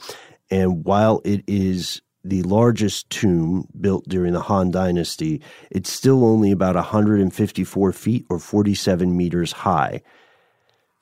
And 0.51 0.84
while 0.84 1.21
it 1.23 1.43
is 1.47 2.01
the 2.25 2.43
largest 2.43 3.10
tomb 3.10 3.67
built 3.79 4.08
during 4.08 4.34
the 4.34 4.41
Han 4.41 4.71
Dynasty, 4.71 5.41
it's 5.71 5.91
still 5.91 6.25
only 6.25 6.51
about 6.51 6.75
154 6.75 7.91
feet 7.93 8.25
or 8.29 8.39
47 8.39 9.15
meters 9.15 9.51
high. 9.51 10.01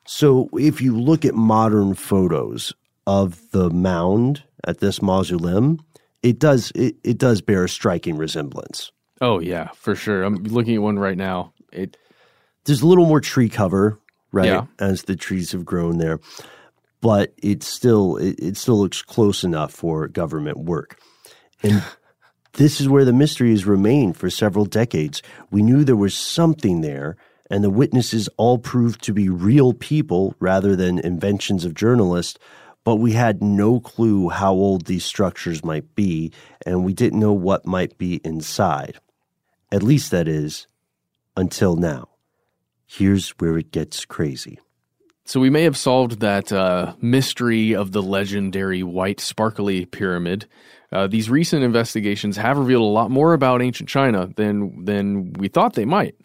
So 0.05 0.49
if 0.53 0.81
you 0.81 0.99
look 0.99 1.25
at 1.25 1.35
modern 1.35 1.93
photos 1.93 2.73
of 3.05 3.51
the 3.51 3.69
mound 3.69 4.43
at 4.65 4.79
this 4.79 5.01
mausoleum, 5.01 5.83
it 6.23 6.39
does 6.39 6.71
it, 6.75 6.95
it 7.03 7.17
does 7.17 7.41
bear 7.41 7.63
a 7.65 7.69
striking 7.69 8.17
resemblance. 8.17 8.91
Oh 9.21 9.39
yeah, 9.39 9.69
for 9.75 9.95
sure. 9.95 10.23
I'm 10.23 10.43
looking 10.43 10.75
at 10.75 10.81
one 10.81 10.99
right 10.99 11.17
now. 11.17 11.53
It 11.71 11.97
there's 12.65 12.81
a 12.81 12.87
little 12.87 13.05
more 13.05 13.21
tree 13.21 13.49
cover, 13.49 13.99
right? 14.31 14.45
Yeah. 14.47 14.65
As 14.79 15.03
the 15.03 15.15
trees 15.15 15.51
have 15.51 15.65
grown 15.65 15.97
there. 15.97 16.19
but 17.01 17.33
it 17.41 17.63
still 17.63 18.17
it, 18.17 18.39
it 18.39 18.57
still 18.57 18.79
looks 18.79 19.01
close 19.01 19.43
enough 19.43 19.73
for 19.73 20.07
government 20.07 20.57
work. 20.59 20.99
And 21.63 21.83
this 22.53 22.79
is 22.79 22.87
where 22.87 23.05
the 23.05 23.13
mystery 23.13 23.49
has 23.51 23.65
remained 23.65 24.17
for 24.17 24.29
several 24.29 24.65
decades. 24.65 25.21
We 25.49 25.63
knew 25.63 25.83
there 25.83 25.95
was 25.95 26.15
something 26.15 26.81
there, 26.81 27.17
and 27.49 27.63
the 27.63 27.69
witnesses 27.69 28.29
all 28.37 28.57
proved 28.57 29.03
to 29.03 29.13
be 29.13 29.29
real 29.29 29.73
people 29.73 30.35
rather 30.39 30.75
than 30.75 30.99
inventions 30.99 31.65
of 31.65 31.73
journalists, 31.73 32.39
but 32.83 32.95
we 32.95 33.13
had 33.13 33.41
no 33.41 33.79
clue 33.79 34.29
how 34.29 34.53
old 34.53 34.85
these 34.85 35.05
structures 35.05 35.63
might 35.63 35.95
be, 35.95 36.31
and 36.65 36.83
we 36.83 36.93
didn't 36.93 37.19
know 37.19 37.33
what 37.33 37.65
might 37.65 37.97
be 37.97 38.21
inside. 38.23 38.99
At 39.71 39.83
least 39.83 40.11
that 40.11 40.27
is, 40.27 40.67
until 41.37 41.75
now. 41.75 42.09
Here's 42.85 43.29
where 43.31 43.57
it 43.57 43.71
gets 43.71 44.03
crazy. 44.05 44.59
So 45.23 45.39
we 45.39 45.49
may 45.49 45.63
have 45.63 45.77
solved 45.77 46.19
that 46.19 46.51
uh, 46.51 46.93
mystery 46.99 47.73
of 47.73 47.91
the 47.91 48.01
legendary 48.01 48.83
white 48.83 49.19
sparkly 49.19 49.85
pyramid. 49.85 50.47
Uh, 50.91 51.07
these 51.07 51.29
recent 51.29 51.63
investigations 51.63 52.35
have 52.35 52.57
revealed 52.57 52.81
a 52.81 52.85
lot 52.85 53.11
more 53.11 53.33
about 53.33 53.61
ancient 53.61 53.87
China 53.87 54.27
than 54.35 54.83
than 54.83 55.31
we 55.33 55.47
thought 55.47 55.75
they 55.75 55.85
might. 55.85 56.15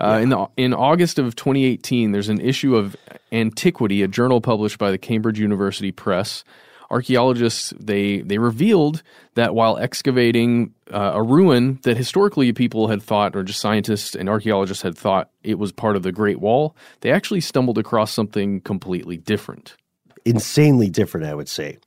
Uh, 0.00 0.18
in 0.22 0.30
the 0.30 0.46
in 0.56 0.72
August 0.72 1.18
of 1.18 1.36
2018, 1.36 2.12
there's 2.12 2.30
an 2.30 2.40
issue 2.40 2.74
of 2.74 2.96
Antiquity, 3.32 4.02
a 4.02 4.08
journal 4.08 4.40
published 4.40 4.78
by 4.78 4.90
the 4.90 4.98
Cambridge 4.98 5.38
University 5.38 5.92
Press. 5.92 6.42
Archaeologists 6.90 7.72
they 7.78 8.22
they 8.22 8.38
revealed 8.38 9.02
that 9.34 9.54
while 9.54 9.78
excavating 9.78 10.74
uh, 10.90 11.12
a 11.14 11.22
ruin 11.22 11.78
that 11.82 11.96
historically 11.96 12.52
people 12.52 12.88
had 12.88 13.02
thought, 13.02 13.36
or 13.36 13.44
just 13.44 13.60
scientists 13.60 14.16
and 14.16 14.28
archaeologists 14.28 14.82
had 14.82 14.96
thought 14.96 15.30
it 15.44 15.58
was 15.58 15.70
part 15.70 15.94
of 15.94 16.02
the 16.02 16.10
Great 16.10 16.40
Wall, 16.40 16.74
they 17.02 17.12
actually 17.12 17.40
stumbled 17.40 17.78
across 17.78 18.10
something 18.10 18.60
completely 18.62 19.18
different. 19.18 19.76
Insanely 20.24 20.90
different, 20.90 21.26
I 21.26 21.34
would 21.34 21.48
say. 21.48 21.78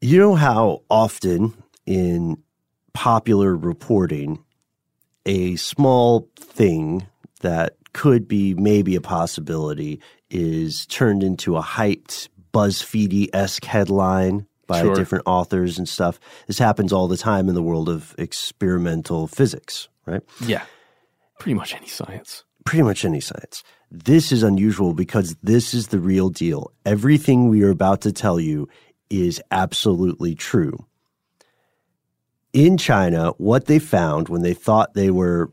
You 0.00 0.18
know 0.18 0.34
how 0.36 0.82
often 0.88 1.52
in 1.84 2.42
popular 2.94 3.56
reporting, 3.56 4.42
a 5.26 5.56
small 5.56 6.28
thing 6.36 7.06
that 7.40 7.76
could 7.92 8.26
be 8.26 8.54
maybe 8.54 8.94
a 8.96 9.00
possibility 9.00 10.00
is 10.30 10.86
turned 10.86 11.22
into 11.22 11.56
a 11.56 11.62
hyped 11.62 12.28
BuzzFeedy 12.52 13.28
esque 13.32 13.64
headline 13.64 14.46
by 14.66 14.80
Sure. 14.82 14.94
different 14.94 15.24
authors 15.26 15.78
and 15.78 15.88
stuff. 15.88 16.18
This 16.46 16.58
happens 16.58 16.92
all 16.92 17.08
the 17.08 17.16
time 17.16 17.48
in 17.48 17.54
the 17.54 17.62
world 17.62 17.88
of 17.88 18.14
experimental 18.18 19.26
physics, 19.26 19.88
right? 20.06 20.22
Yeah, 20.44 20.62
pretty 21.38 21.54
much 21.54 21.74
any 21.74 21.88
science. 21.88 22.44
Pretty 22.64 22.82
much 22.82 23.04
any 23.04 23.20
science. 23.20 23.64
This 23.90 24.32
is 24.32 24.42
unusual 24.42 24.94
because 24.94 25.36
this 25.42 25.74
is 25.74 25.88
the 25.88 25.98
real 25.98 26.30
deal. 26.30 26.72
Everything 26.86 27.48
we 27.48 27.62
are 27.62 27.70
about 27.70 28.00
to 28.02 28.12
tell 28.12 28.40
you 28.40 28.68
is 29.10 29.42
absolutely 29.50 30.34
true. 30.34 30.78
In 32.52 32.76
China, 32.76 33.30
what 33.38 33.66
they 33.66 33.78
found 33.78 34.28
when 34.28 34.42
they 34.42 34.54
thought 34.54 34.94
they 34.94 35.10
were 35.10 35.50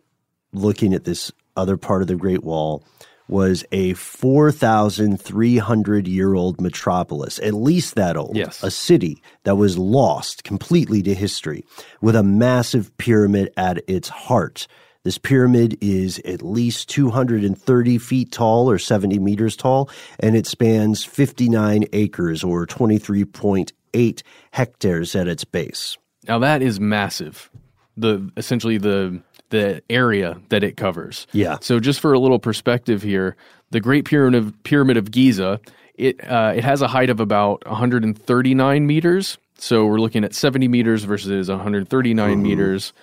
looking 0.51 0.93
at 0.93 1.05
this 1.05 1.31
other 1.55 1.77
part 1.77 2.01
of 2.01 2.09
the 2.09 2.15
Great 2.15 2.43
Wall 2.43 2.83
was 3.29 3.63
a 3.71 3.93
4,300 3.93 6.07
year 6.07 6.33
old 6.33 6.59
metropolis, 6.59 7.39
at 7.39 7.53
least 7.53 7.95
that 7.95 8.17
old. 8.17 8.35
Yes. 8.35 8.61
A 8.63 8.71
city 8.71 9.21
that 9.43 9.55
was 9.55 9.77
lost 9.77 10.43
completely 10.43 11.01
to 11.03 11.13
history 11.13 11.63
with 12.01 12.15
a 12.15 12.23
massive 12.23 12.97
pyramid 12.97 13.53
at 13.55 13.81
its 13.87 14.09
heart. 14.09 14.67
This 15.03 15.17
pyramid 15.17 15.77
is 15.79 16.19
at 16.25 16.41
least 16.41 16.89
230 16.89 17.97
feet 17.99 18.31
tall 18.33 18.69
or 18.69 18.77
70 18.77 19.17
meters 19.19 19.55
tall, 19.55 19.89
and 20.19 20.35
it 20.35 20.45
spans 20.45 21.05
59 21.05 21.85
acres 21.93 22.43
or 22.43 22.65
23.8 22.65 24.21
hectares 24.51 25.15
at 25.15 25.29
its 25.29 25.45
base. 25.45 25.97
Now 26.27 26.39
that 26.39 26.61
is 26.61 26.79
massive. 26.79 27.49
The 27.97 28.31
essentially 28.37 28.77
the 28.77 29.21
the 29.49 29.81
area 29.89 30.39
that 30.49 30.63
it 30.63 30.77
covers. 30.77 31.27
Yeah. 31.31 31.57
So 31.61 31.79
just 31.79 31.99
for 31.99 32.13
a 32.13 32.19
little 32.19 32.39
perspective 32.39 33.01
here, 33.01 33.35
the 33.71 33.79
Great 33.79 34.05
Pyramid 34.05 34.35
of, 34.35 34.63
Pyramid 34.63 34.97
of 34.97 35.11
Giza, 35.11 35.59
it 35.95 36.23
uh, 36.29 36.53
it 36.55 36.63
has 36.63 36.81
a 36.81 36.87
height 36.87 37.09
of 37.09 37.19
about 37.19 37.65
139 37.65 38.87
meters. 38.87 39.37
So 39.57 39.85
we're 39.85 39.99
looking 39.99 40.23
at 40.23 40.33
70 40.33 40.67
meters 40.67 41.03
versus 41.03 41.49
139 41.49 42.41
meters. 42.41 42.93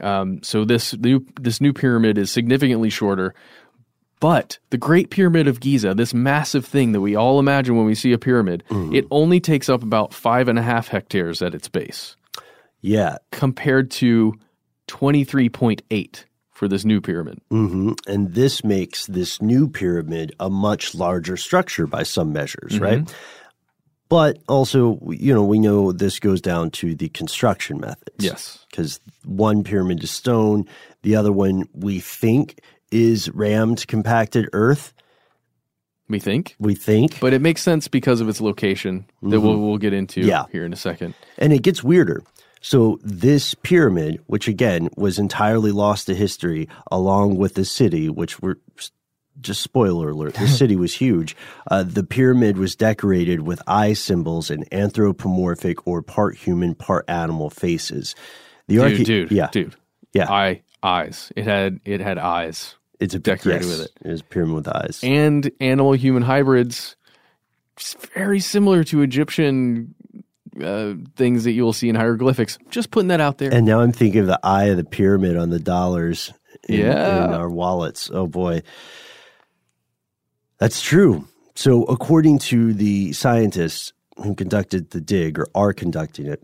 Um, 0.00 0.42
so 0.42 0.64
this 0.64 0.96
new 0.96 1.24
this 1.40 1.60
new 1.60 1.72
pyramid 1.72 2.18
is 2.18 2.30
significantly 2.30 2.90
shorter. 2.90 3.34
But 4.18 4.58
the 4.70 4.78
Great 4.78 5.10
Pyramid 5.10 5.46
of 5.46 5.60
Giza, 5.60 5.92
this 5.92 6.14
massive 6.14 6.64
thing 6.64 6.92
that 6.92 7.02
we 7.02 7.14
all 7.14 7.38
imagine 7.38 7.76
when 7.76 7.84
we 7.84 7.94
see 7.94 8.12
a 8.14 8.18
pyramid, 8.18 8.64
it 8.94 9.04
only 9.10 9.40
takes 9.40 9.68
up 9.68 9.82
about 9.82 10.14
five 10.14 10.48
and 10.48 10.58
a 10.58 10.62
half 10.62 10.88
hectares 10.88 11.42
at 11.42 11.54
its 11.54 11.68
base 11.68 12.15
Yeah. 12.86 13.16
compared 13.32 13.90
to 13.92 14.34
23.8 14.88 16.24
for 16.50 16.68
this 16.68 16.84
new 16.84 17.00
pyramid. 17.00 17.40
hmm 17.50 17.92
And 18.06 18.32
this 18.34 18.64
makes 18.64 19.06
this 19.06 19.42
new 19.42 19.68
pyramid 19.68 20.34
a 20.40 20.48
much 20.48 20.94
larger 20.94 21.36
structure 21.36 21.86
by 21.86 22.02
some 22.02 22.32
measures, 22.32 22.78
right? 22.80 23.12
But 24.08 24.38
also, 24.48 25.00
you 25.10 25.34
know, 25.34 25.44
we 25.44 25.58
know 25.58 25.90
this 25.92 26.20
goes 26.20 26.40
down 26.40 26.70
to 26.72 26.94
the 26.94 27.08
construction 27.08 27.80
methods. 27.80 28.24
Yes. 28.24 28.64
Because 28.70 29.00
one 29.24 29.64
pyramid 29.64 30.02
is 30.04 30.10
stone, 30.12 30.64
the 31.02 31.16
other 31.16 31.32
one 31.32 31.68
we 31.74 31.98
think 31.98 32.60
is 32.92 33.28
rammed 33.30 33.86
compacted 33.88 34.48
earth. 34.52 34.92
We 36.08 36.20
think. 36.20 36.54
We 36.60 36.76
think. 36.76 37.18
But 37.18 37.32
it 37.34 37.42
makes 37.42 37.62
sense 37.62 37.88
because 37.88 38.20
of 38.20 38.28
its 38.28 38.40
location 38.40 39.06
that 39.22 39.40
we'll, 39.40 39.58
we'll 39.58 39.78
get 39.78 39.92
into 39.92 40.20
Yeah. 40.20 40.44
here 40.52 40.64
in 40.64 40.72
a 40.72 40.76
second. 40.76 41.14
And 41.36 41.52
it 41.52 41.62
gets 41.62 41.82
weirder. 41.82 42.22
So, 42.68 42.98
this 43.04 43.54
pyramid, 43.54 44.18
which 44.26 44.48
again 44.48 44.88
was 44.96 45.20
entirely 45.20 45.70
lost 45.70 46.08
to 46.08 46.16
history, 46.16 46.68
along 46.90 47.36
with 47.36 47.54
the 47.54 47.64
city, 47.64 48.08
which 48.08 48.40
were 48.42 48.58
just 49.40 49.62
spoiler 49.62 50.10
alert, 50.10 50.34
the 50.34 50.48
city 50.60 50.74
was 50.74 50.92
huge. 50.92 51.36
Uh, 51.70 51.84
the 51.84 52.02
pyramid 52.02 52.58
was 52.58 52.74
decorated 52.74 53.42
with 53.42 53.62
eye 53.68 53.92
symbols 53.92 54.50
and 54.50 54.66
anthropomorphic 54.74 55.86
or 55.86 56.02
part 56.02 56.34
human, 56.34 56.74
part 56.74 57.04
animal 57.08 57.50
faces. 57.50 58.16
The 58.66 58.78
Dude, 58.78 59.06
dude, 59.06 59.30
yeah, 59.30 59.48
dude. 59.52 59.76
yeah, 60.12 60.28
Eye, 60.28 60.62
eyes. 60.82 61.30
It 61.36 61.44
had 61.44 61.78
it 61.84 62.00
had 62.00 62.18
eyes 62.18 62.74
it's 62.98 63.14
a 63.14 63.20
decorated 63.20 63.62
yes, 63.68 63.78
with 63.78 63.86
it. 63.86 63.92
It 64.04 64.10
was 64.10 64.20
a 64.22 64.24
pyramid 64.24 64.56
with 64.56 64.68
eyes. 64.74 65.00
and 65.04 65.48
animal 65.60 65.92
human 65.92 66.24
hybrids. 66.24 66.96
Very 68.14 68.40
similar 68.40 68.82
to 68.84 69.02
Egyptian 69.02 69.94
uh, 70.62 70.94
things 71.16 71.44
that 71.44 71.52
you 71.52 71.62
will 71.64 71.72
see 71.72 71.88
in 71.88 71.94
hieroglyphics. 71.94 72.58
Just 72.70 72.90
putting 72.90 73.08
that 73.08 73.20
out 73.20 73.38
there. 73.38 73.52
And 73.52 73.66
now 73.66 73.80
I'm 73.80 73.92
thinking 73.92 74.20
of 74.22 74.26
the 74.26 74.40
eye 74.42 74.64
of 74.64 74.76
the 74.76 74.84
pyramid 74.84 75.36
on 75.36 75.50
the 75.50 75.58
dollars 75.60 76.32
in, 76.68 76.80
Yeah. 76.80 77.24
in 77.26 77.34
our 77.34 77.48
wallets. 77.50 78.10
Oh 78.12 78.26
boy. 78.26 78.62
That's 80.58 80.80
true. 80.82 81.26
So, 81.54 81.84
according 81.84 82.38
to 82.40 82.72
the 82.74 83.12
scientists 83.12 83.92
who 84.22 84.34
conducted 84.34 84.90
the 84.90 85.00
dig 85.00 85.38
or 85.38 85.46
are 85.54 85.72
conducting 85.72 86.26
it, 86.26 86.42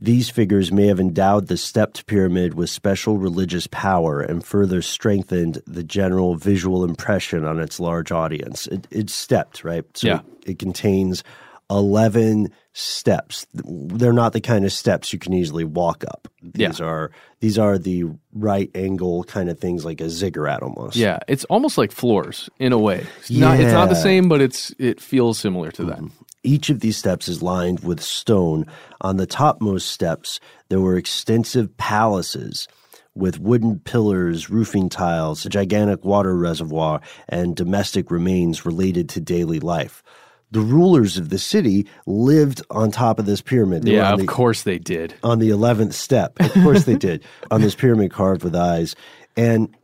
these 0.00 0.30
figures 0.30 0.70
may 0.70 0.86
have 0.86 1.00
endowed 1.00 1.48
the 1.48 1.56
stepped 1.56 2.06
pyramid 2.06 2.54
with 2.54 2.70
special 2.70 3.18
religious 3.18 3.66
power 3.70 4.20
and 4.20 4.44
further 4.44 4.80
strengthened 4.80 5.60
the 5.66 5.82
general 5.82 6.36
visual 6.36 6.84
impression 6.84 7.44
on 7.44 7.58
its 7.58 7.80
large 7.80 8.12
audience. 8.12 8.66
It, 8.68 8.86
it's 8.90 9.14
stepped, 9.14 9.64
right? 9.64 9.84
So 9.96 10.06
Yeah. 10.06 10.20
it 10.46 10.58
contains 10.58 11.24
11 11.70 12.50
steps. 12.78 13.46
They're 13.54 14.12
not 14.12 14.32
the 14.32 14.40
kind 14.40 14.64
of 14.64 14.72
steps 14.72 15.12
you 15.12 15.18
can 15.18 15.34
easily 15.34 15.64
walk 15.64 16.04
up. 16.04 16.28
These 16.42 16.78
Yeah. 16.78 16.86
are 16.86 17.10
these 17.40 17.58
are 17.58 17.78
the 17.78 18.04
right 18.32 18.70
angle 18.74 19.24
kind 19.24 19.48
of 19.48 19.58
things 19.58 19.84
like 19.84 20.00
a 20.00 20.08
ziggurat 20.08 20.62
almost. 20.62 20.96
yeah, 20.96 21.18
it's 21.28 21.44
almost 21.46 21.76
like 21.78 21.90
floors 21.92 22.48
in 22.58 22.72
a 22.72 22.78
way. 22.78 23.04
It's 23.20 23.30
not 23.30 23.58
it's 23.60 23.72
not 23.72 23.88
the 23.88 23.94
same, 23.96 24.28
but 24.28 24.40
it's 24.40 24.72
it 24.78 25.00
feels 25.00 25.38
similar 25.38 25.70
to 25.72 25.84
that. 25.86 25.96
Mm-hmm. 25.98 26.24
Each 26.44 26.70
of 26.70 26.80
these 26.80 26.96
steps 26.96 27.28
is 27.28 27.42
lined 27.42 27.80
with 27.80 28.00
stone. 28.00 28.64
On 29.00 29.16
the 29.16 29.26
topmost 29.26 29.90
steps, 29.90 30.38
there 30.68 30.80
were 30.80 30.96
extensive 30.96 31.76
palaces 31.76 32.68
with 33.16 33.40
wooden 33.40 33.80
pillars, 33.80 34.48
roofing 34.48 34.88
tiles, 34.88 35.44
a 35.44 35.48
gigantic 35.48 36.04
water 36.04 36.36
reservoir, 36.36 37.00
and 37.28 37.56
domestic 37.56 38.10
remains 38.12 38.64
related 38.64 39.08
to 39.08 39.20
daily 39.20 39.58
life. 39.58 40.04
The 40.50 40.60
rulers 40.60 41.18
of 41.18 41.28
the 41.28 41.38
city 41.38 41.86
lived 42.06 42.62
on 42.70 42.90
top 42.90 43.18
of 43.18 43.26
this 43.26 43.42
pyramid. 43.42 43.82
They 43.82 43.96
Yeah, 43.96 44.12
on 44.12 44.20
of 44.20 44.26
course 44.26 44.62
they 44.62 44.78
did. 44.78 45.14
on 45.22 45.38
the 45.38 45.50
11th 45.50 45.92
step. 45.92 46.40
Of 46.40 46.52
course 46.54 46.84
they 46.84 46.96
did. 46.96 47.24
On 47.50 47.60
this 47.60 47.74
pyramid 47.74 48.12
carved 48.12 48.44
with 48.44 48.56
eyes. 48.56 48.96
And 49.36 49.74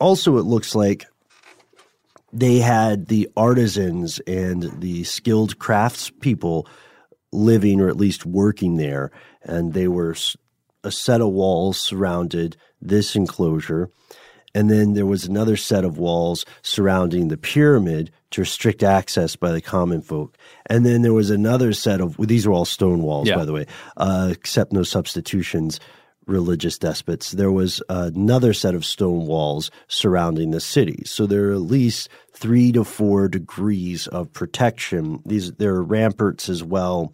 also, 0.00 0.38
it 0.38 0.42
looks 0.44 0.74
like 0.74 1.06
they 2.32 2.58
had 2.58 3.06
the 3.06 3.28
artisans 3.36 4.18
and 4.20 4.62
the 4.80 5.04
skilled 5.04 5.58
craftspeople 5.58 6.66
living 7.32 7.80
or 7.80 7.88
at 7.88 7.96
least 7.96 8.26
working 8.26 8.76
there. 8.76 9.10
And 9.42 9.74
they 9.74 9.88
were 9.88 10.14
a 10.82 10.90
set 10.90 11.20
of 11.20 11.28
walls 11.28 11.78
surrounded 11.78 12.56
this 12.80 13.16
enclosure. 13.16 13.90
And 14.56 14.70
then 14.70 14.94
there 14.94 15.04
was 15.04 15.26
another 15.26 15.54
set 15.56 15.84
of 15.84 15.98
walls 15.98 16.46
surrounding 16.62 17.28
the 17.28 17.36
pyramid 17.36 18.10
to 18.30 18.40
restrict 18.40 18.82
access 18.82 19.36
by 19.36 19.52
the 19.52 19.60
common 19.60 20.00
folk. 20.00 20.38
And 20.70 20.86
then 20.86 21.02
there 21.02 21.12
was 21.12 21.28
another 21.28 21.74
set 21.74 22.00
of, 22.00 22.18
well, 22.18 22.26
these 22.26 22.46
were 22.46 22.54
all 22.54 22.64
stone 22.64 23.02
walls, 23.02 23.28
Yeah. 23.28 23.36
by 23.36 23.44
the 23.44 23.52
way, 23.52 23.66
uh, 23.98 24.30
except 24.32 24.72
no 24.72 24.82
substitutions, 24.82 25.78
religious 26.26 26.78
despots. 26.78 27.32
There 27.32 27.52
was 27.52 27.82
another 27.90 28.54
set 28.54 28.74
of 28.74 28.86
stone 28.86 29.26
walls 29.26 29.70
surrounding 29.88 30.52
the 30.52 30.60
city. 30.60 31.02
So 31.04 31.26
there 31.26 31.50
are 31.50 31.52
at 31.52 31.60
least 31.60 32.08
three 32.32 32.72
to 32.72 32.82
four 32.82 33.28
degrees 33.28 34.06
of 34.06 34.32
protection. 34.32 35.22
These, 35.26 35.52
there 35.52 35.74
are 35.74 35.84
ramparts 35.84 36.48
as 36.48 36.64
well. 36.64 37.12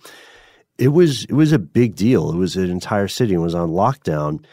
It 0.78 0.88
was, 0.88 1.24
it 1.24 1.32
was 1.34 1.50
a 1.50 1.58
big 1.58 1.96
deal. 1.96 2.30
It 2.30 2.36
was 2.36 2.56
an 2.56 2.70
entire 2.70 3.08
city 3.08 3.34
and 3.34 3.42
was 3.42 3.54
on 3.54 3.70
lockdown. 3.70 4.44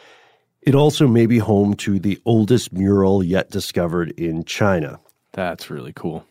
It 0.62 0.74
also 0.74 1.06
may 1.06 1.24
be 1.24 1.38
home 1.38 1.74
to 1.76 1.98
the 1.98 2.20
oldest 2.26 2.72
mural 2.72 3.22
yet 3.22 3.50
discovered 3.50 4.10
in 4.18 4.44
China. 4.44 5.00
That's 5.32 5.70
really 5.70 5.92
cool. 5.94 6.26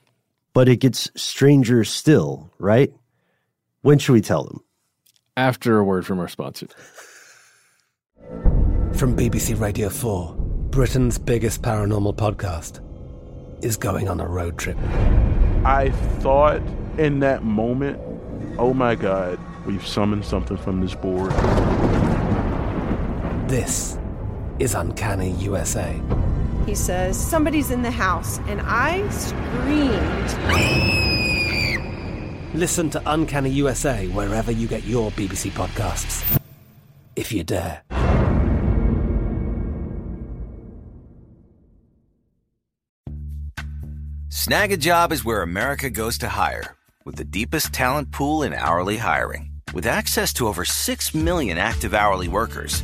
But 0.54 0.70
it 0.70 0.78
gets 0.78 1.10
stranger 1.16 1.84
still, 1.84 2.52
right? 2.60 2.94
When 3.82 3.98
should 3.98 4.14
we 4.14 4.22
tell 4.22 4.44
them? 4.44 4.64
After 5.36 5.80
a 5.80 5.84
word 5.84 6.06
from 6.06 6.20
our 6.20 6.28
sponsor. 6.28 6.68
From 8.94 9.16
BBC 9.16 9.60
Radio 9.60 9.90
4, 9.90 10.36
Britain's 10.70 11.18
biggest 11.18 11.64
paranormal 11.64 12.16
podcast 12.16 12.84
is 13.64 13.78
going 13.78 14.10
on 14.10 14.20
a 14.20 14.28
road 14.28 14.60
trip. 14.60 14.78
I 15.66 15.90
thought 16.20 16.62
in 17.00 17.20
that 17.22 17.44
moment, 17.44 18.00
oh 18.60 18.74
my 18.76 18.94
God, 18.94 19.40
we've 19.66 19.86
summoned 19.88 20.26
something 20.26 20.58
from 20.58 20.82
this 20.82 20.94
board. 20.94 21.32
This 23.50 23.99
is 24.60 24.76
Uncanny 24.76 25.32
USA. 25.32 26.00
He 26.66 26.76
says, 26.76 27.18
Somebody's 27.18 27.72
in 27.72 27.82
the 27.82 27.92
house, 27.92 28.40
and 28.48 28.62
I 28.64 29.08
screamed. 29.10 30.30
Listen 32.54 32.90
to 32.92 33.02
Uncanny 33.06 33.50
USA 33.52 34.08
wherever 34.08 34.52
you 34.52 34.68
get 34.68 34.84
your 34.84 35.12
BBC 35.12 35.52
podcasts. 35.52 36.40
If 37.16 37.32
you 37.32 37.44
dare. 37.44 37.84
Snagajob 44.30 45.12
is 45.12 45.26
where 45.26 45.42
America 45.42 45.90
goes 45.90 46.18
to 46.20 46.30
hire, 46.30 46.76
with 47.06 47.16
the 47.16 47.24
deepest 47.24 47.74
talent 47.74 48.12
pool 48.12 48.44
in 48.44 48.54
hourly 48.54 48.98
hiring. 48.98 49.52
With 49.74 49.86
access 49.86 50.34
to 50.34 50.48
over 50.48 50.66
6 50.66 51.14
million 51.14 51.58
active 51.58 51.94
hourly 51.94 52.28
workers, 52.28 52.84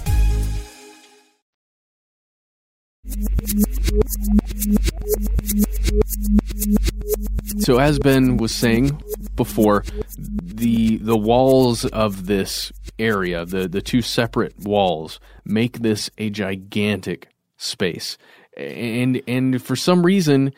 So 7.59 7.77
as 7.77 7.99
Ben 7.99 8.37
was 8.37 8.53
saying 8.53 9.01
before, 9.35 9.83
the 10.17 10.97
the 10.97 11.17
walls 11.17 11.85
of 11.85 12.25
this 12.25 12.71
area, 12.97 13.45
the 13.45 13.67
the 13.67 13.81
two 13.81 14.01
separate 14.01 14.57
walls, 14.59 15.19
make 15.45 15.79
this 15.79 16.09
a 16.17 16.29
gigantic 16.29 17.29
space. 17.57 18.17
And 18.57 19.21
and 19.27 19.61
for 19.61 19.75
some 19.75 20.05
reason, 20.05 20.53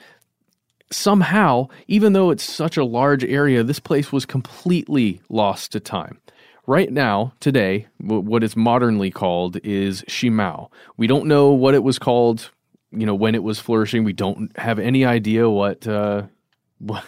somehow, 0.91 1.67
even 1.87 2.13
though 2.13 2.29
it's 2.29 2.43
such 2.43 2.77
a 2.77 2.85
large 2.85 3.23
area, 3.23 3.63
this 3.63 3.79
place 3.79 4.11
was 4.11 4.25
completely 4.25 5.21
lost 5.29 5.71
to 5.73 5.79
time. 5.79 6.19
Right 6.65 6.91
now, 6.91 7.33
today, 7.41 7.87
wh- 7.97 8.23
what 8.23 8.43
is 8.43 8.55
modernly 8.55 9.11
called 9.11 9.57
is 9.65 10.01
Shimao. 10.03 10.69
We 10.95 11.07
don't 11.07 11.25
know 11.25 11.51
what 11.51 11.73
it 11.73 11.83
was 11.83 11.99
called, 11.99 12.51
you 12.91 13.05
know, 13.05 13.15
when 13.15 13.35
it 13.35 13.43
was 13.43 13.59
flourishing. 13.59 14.05
We 14.05 14.13
don't 14.13 14.57
have 14.57 14.79
any 14.79 15.03
idea 15.03 15.49
what 15.49 15.85
uh, 15.85 16.23
what, 16.79 17.03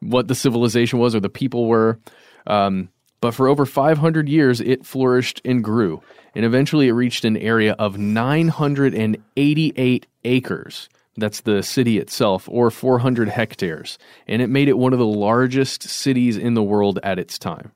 what 0.00 0.28
the 0.28 0.36
civilization 0.36 1.00
was 1.00 1.16
or 1.16 1.20
the 1.20 1.28
people 1.28 1.66
were. 1.66 1.98
Um, 2.46 2.90
but 3.20 3.34
for 3.34 3.48
over 3.48 3.66
500 3.66 4.28
years, 4.28 4.60
it 4.60 4.86
flourished 4.86 5.40
and 5.44 5.64
grew. 5.64 6.00
And 6.34 6.44
eventually, 6.44 6.86
it 6.86 6.92
reached 6.92 7.24
an 7.24 7.36
area 7.36 7.72
of 7.72 7.98
988 7.98 10.06
acres. 10.24 10.88
That's 11.16 11.40
the 11.40 11.64
city 11.64 11.98
itself, 11.98 12.48
or 12.48 12.70
400 12.70 13.28
hectares. 13.28 13.98
And 14.28 14.40
it 14.40 14.46
made 14.46 14.68
it 14.68 14.78
one 14.78 14.92
of 14.92 15.00
the 15.00 15.06
largest 15.06 15.82
cities 15.82 16.36
in 16.36 16.54
the 16.54 16.62
world 16.62 17.00
at 17.02 17.18
its 17.18 17.40
time. 17.40 17.72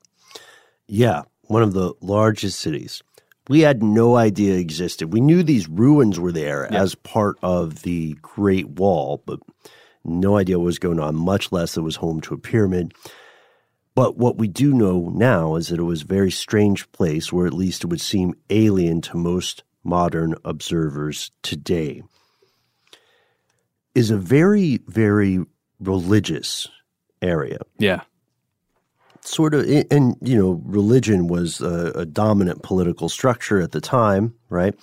Yeah, 0.95 1.23
one 1.47 1.63
of 1.63 1.73
the 1.73 1.93
largest 2.01 2.59
cities. 2.59 3.01
We 3.49 3.61
had 3.61 3.81
no 3.81 4.15
idea 4.15 4.57
existed. 4.59 5.11
We 5.11 5.21
knew 5.21 5.41
these 5.41 5.67
ruins 5.67 6.19
were 6.19 6.31
there 6.31 6.67
Yeah. 6.71 6.83
as 6.83 6.93
part 6.93 7.37
of 7.41 7.81
the 7.81 8.15
Great 8.21 8.69
Wall, 8.69 9.23
but 9.25 9.39
no 10.05 10.37
idea 10.37 10.59
what 10.59 10.65
was 10.65 10.77
going 10.77 10.99
on, 10.99 11.15
much 11.15 11.51
less 11.51 11.75
it 11.77 11.81
was 11.81 11.95
home 11.95 12.21
to 12.21 12.35
a 12.35 12.37
pyramid. 12.37 12.93
But 13.95 14.17
what 14.17 14.37
we 14.37 14.47
do 14.47 14.71
know 14.71 15.09
now 15.15 15.55
is 15.55 15.69
that 15.69 15.79
it 15.79 15.83
was 15.83 16.03
a 16.03 16.05
very 16.05 16.29
strange 16.29 16.91
place, 16.91 17.33
or 17.33 17.47
at 17.47 17.53
least 17.53 17.83
it 17.83 17.87
would 17.87 17.99
seem 18.01 18.35
alien 18.51 19.01
to 19.01 19.17
most 19.17 19.63
modern 19.83 20.35
observers 20.45 21.31
today. 21.41 22.03
Is 23.95 24.11
a 24.11 24.17
very, 24.17 24.79
very 24.87 25.39
religious 25.79 26.67
area 27.19 27.59
Yeah. 27.79 28.01
Sort 29.27 29.53
of 29.53 29.65
and 29.91 30.15
you 30.21 30.37
know 30.37 30.61
religion 30.65 31.27
was 31.27 31.61
a, 31.61 31.91
a 31.95 32.05
dominant 32.05 32.61
political 32.63 33.09
structure 33.09 33.61
at 33.61 33.71
the 33.71 33.81
time 33.81 34.33
right 34.49 34.75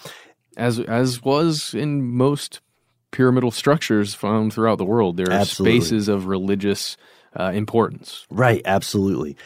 As 0.57 0.81
as 0.81 1.23
was 1.23 1.75
in 1.75 2.03
most 2.05 2.61
pyramidal 3.11 3.51
structures 3.51 4.15
found 4.15 4.53
throughout 4.53 4.79
the 4.79 4.85
world, 4.85 5.17
there 5.17 5.29
are 5.29 5.33
Absolutely. 5.33 5.81
spaces 5.81 6.09
of 6.09 6.27
religious 6.27 6.97
uh, 7.39 7.51
importance. 7.55 8.27
right 8.31 8.63
absolutely 8.65 9.37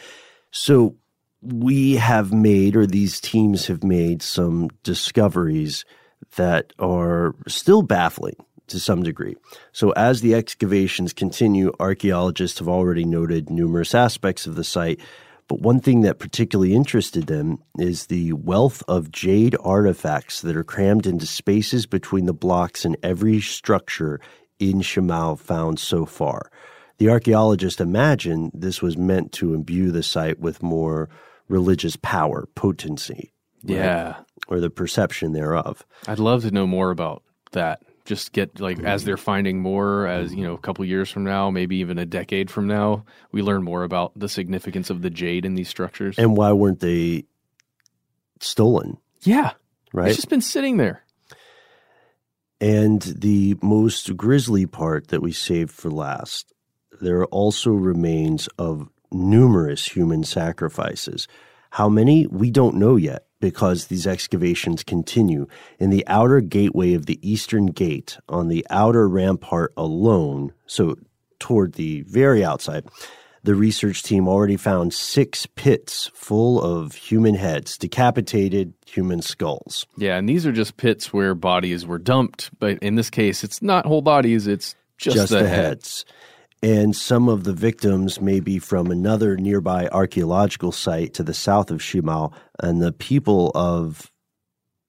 so 0.51 0.95
we 1.41 1.95
have 1.95 2.33
made 2.33 2.75
or 2.75 2.87
these 2.87 3.19
teams 3.21 3.67
have 3.67 3.83
made 3.83 4.21
some 4.21 4.69
discoveries 4.83 5.85
that 6.37 6.73
are 6.79 7.35
still 7.47 7.81
baffling 7.83 8.35
to 8.67 8.79
some 8.79 9.03
degree. 9.03 9.35
So, 9.71 9.91
as 9.91 10.21
the 10.21 10.33
excavations 10.33 11.13
continue, 11.13 11.71
archaeologists 11.79 12.59
have 12.59 12.69
already 12.69 13.05
noted 13.05 13.49
numerous 13.49 13.93
aspects 13.95 14.45
of 14.47 14.55
the 14.55 14.63
site. 14.63 14.99
But 15.47 15.61
one 15.61 15.79
thing 15.79 16.01
that 16.01 16.17
particularly 16.17 16.73
interested 16.73 17.27
them 17.27 17.59
is 17.77 18.07
the 18.07 18.33
wealth 18.33 18.81
of 18.87 19.11
jade 19.11 19.55
artifacts 19.63 20.41
that 20.41 20.55
are 20.55 20.63
crammed 20.63 21.05
into 21.05 21.27
spaces 21.27 21.85
between 21.85 22.25
the 22.25 22.33
blocks 22.33 22.83
in 22.83 22.97
every 23.03 23.39
structure 23.41 24.19
in 24.59 24.79
Shimao 24.79 25.37
found 25.37 25.79
so 25.79 26.05
far. 26.05 26.49
The 26.97 27.09
archaeologists 27.09 27.79
imagine 27.81 28.51
this 28.53 28.81
was 28.81 28.97
meant 28.97 29.33
to 29.33 29.53
imbue 29.53 29.91
the 29.91 30.01
site 30.01 30.39
with 30.39 30.63
more 30.63 31.09
religious 31.47 31.95
power, 31.97 32.47
potency. 32.55 33.31
right? 33.63 33.75
Yeah. 33.77 34.15
or 34.47 34.59
the 34.59 34.69
perception 34.69 35.33
thereof. 35.33 35.85
I'd 36.07 36.19
love 36.19 36.43
to 36.43 36.51
know 36.51 36.65
more 36.67 36.91
about 36.91 37.23
that. 37.51 37.81
Just 38.05 38.31
get 38.31 38.59
like 38.59 38.79
as 38.79 39.03
they're 39.03 39.17
finding 39.17 39.59
more, 39.59 40.07
as 40.07 40.33
you 40.33 40.43
know, 40.43 40.51
a 40.51 40.53
mm-hmm. 40.55 40.61
couple 40.61 40.85
years 40.85 41.09
from 41.09 41.23
now, 41.23 41.49
maybe 41.49 41.77
even 41.77 41.97
a 41.97 42.05
decade 42.05 42.51
from 42.51 42.67
now, 42.67 43.03
we 43.31 43.41
learn 43.41 43.63
more 43.63 43.83
about 43.83 44.17
the 44.17 44.29
significance 44.29 44.89
of 44.89 45.01
the 45.01 45.09
jade 45.09 45.43
in 45.43 45.55
these 45.55 45.69
structures. 45.69 46.17
And 46.17 46.37
why 46.37 46.51
weren't 46.51 46.79
they 46.79 47.25
stolen? 48.39 48.97
yeah, 49.21 49.53
Right. 49.91 50.09
it's 50.09 50.17
just 50.17 50.29
been 50.29 50.41
sitting 50.41 50.77
there. 50.77 51.03
And 52.61 53.01
the 53.01 53.57
most 53.61 54.15
grisly 54.15 54.65
part 54.65 55.07
that 55.09 55.21
we 55.21 55.31
saved 55.31 55.71
for 55.71 55.89
last, 55.89 56.53
there 57.01 57.19
are 57.19 57.25
also 57.25 57.71
remains 57.71 58.47
of 58.57 58.89
numerous 59.11 59.87
human 59.87 60.23
sacrifices. 60.23 61.27
How 61.71 61.89
many? 61.89 62.27
We 62.27 62.51
don't 62.51 62.75
know 62.75 62.95
yet 62.95 63.24
because 63.39 63.87
these 63.87 64.07
excavations 64.07 64.83
continue. 64.83 65.47
In 65.79 65.89
the 65.89 66.05
outer 66.07 66.41
gateway 66.41 66.93
of 66.93 67.05
the 67.05 67.19
eastern 67.27 67.67
gate, 67.67 68.17
on 68.29 68.47
the 68.47 68.65
outer 68.69 69.07
rampart 69.07 69.73
alone, 69.77 70.53
so 70.65 70.95
toward 71.39 71.73
the 71.73 72.01
very 72.03 72.43
outside, 72.43 72.85
the 73.43 73.55
research 73.55 74.01
team 74.01 74.27
already 74.27 74.57
found 74.57 74.93
six 74.93 75.45
pits 75.45 76.09
full 76.15 76.61
of 76.61 76.95
human 76.95 77.35
heads, 77.35 77.77
decapitated 77.77 78.73
human 78.87 79.21
skulls. 79.21 79.85
Yeah, 79.97 80.17
and 80.17 80.27
these 80.27 80.47
are 80.47 80.51
just 80.51 80.77
pits 80.77 81.13
where 81.13 81.35
bodies 81.35 81.85
were 81.85 81.99
dumped, 81.99 82.49
but 82.59 82.79
in 82.79 82.95
this 82.95 83.11
case, 83.11 83.43
it's 83.43 83.61
not 83.61 83.85
whole 83.85 84.01
bodies; 84.01 84.47
it's 84.47 84.75
just, 84.97 85.29
the, 85.29 85.47
head. 85.47 85.49
heads. 85.49 86.05
And 86.65 86.95
some 86.95 87.29
of 87.29 87.43
the 87.43 87.53
victims 87.53 88.19
may 88.19 88.39
be 88.39 88.57
from 88.57 88.89
another 88.89 89.37
nearby 89.37 89.87
archaeological 89.89 90.71
site 90.71 91.13
to 91.13 91.21
the 91.21 91.31
south 91.31 91.69
of 91.69 91.77
Shimao. 91.77 92.33
And 92.59 92.81
the 92.81 92.91
people 92.91 93.51
of 93.53 94.11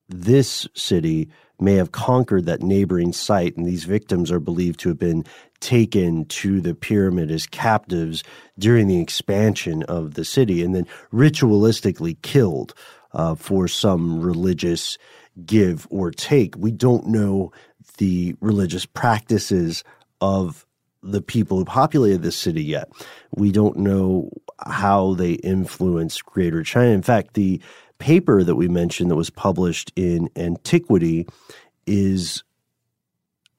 this 0.08 0.66
city 0.74 1.28
may 1.60 1.74
have 1.74 1.92
conquered 1.92 2.46
that 2.46 2.62
neighboring 2.62 3.12
site. 3.12 3.58
And 3.58 3.66
these 3.66 3.84
victims 3.84 4.32
are 4.32 4.40
believed 4.40 4.80
to 4.80 4.88
have 4.88 4.98
been 4.98 5.26
taken 5.60 6.24
to 6.24 6.62
the 6.62 6.74
pyramid 6.74 7.30
as 7.30 7.46
captives 7.46 8.24
during 8.58 8.88
the 8.88 8.98
expansion 8.98 9.82
of 9.82 10.14
the 10.14 10.24
city 10.24 10.62
and 10.62 10.74
then 10.74 10.86
ritualistically 11.12 12.16
killed 12.22 12.72
uh, 13.12 13.34
for 13.34 13.68
some 13.68 14.22
religious 14.22 14.96
give 15.44 15.86
or 15.90 16.10
take. 16.10 16.56
We 16.56 16.70
don't 16.70 17.08
know 17.08 17.52
the 17.98 18.34
religious 18.40 18.86
practices 18.86 19.84
of 20.22 20.65
the 21.02 21.20
people 21.20 21.58
who 21.58 21.64
populated 21.64 22.22
this 22.22 22.36
city 22.36 22.62
yet. 22.64 22.88
We 23.36 23.52
don't 23.52 23.76
know 23.78 24.30
how 24.66 25.14
they 25.14 25.32
influenced 25.32 26.24
Greater 26.24 26.62
China. 26.62 26.90
In 26.90 27.02
fact, 27.02 27.34
the 27.34 27.60
paper 27.98 28.42
that 28.42 28.56
we 28.56 28.68
mentioned 28.68 29.10
that 29.10 29.16
was 29.16 29.30
published 29.30 29.92
in 29.96 30.28
Antiquity 30.36 31.26
is 31.86 32.42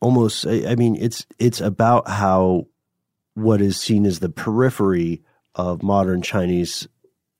almost 0.01 0.45
I 0.45 0.75
mean 0.75 0.95
it's 0.99 1.25
it's 1.39 1.59
about 1.61 2.07
how 2.07 2.67
what 3.33 3.61
is 3.61 3.77
seen 3.77 4.05
as 4.05 4.19
the 4.19 4.29
periphery 4.29 5.21
of 5.55 5.81
modern 5.81 6.21
Chinese 6.21 6.87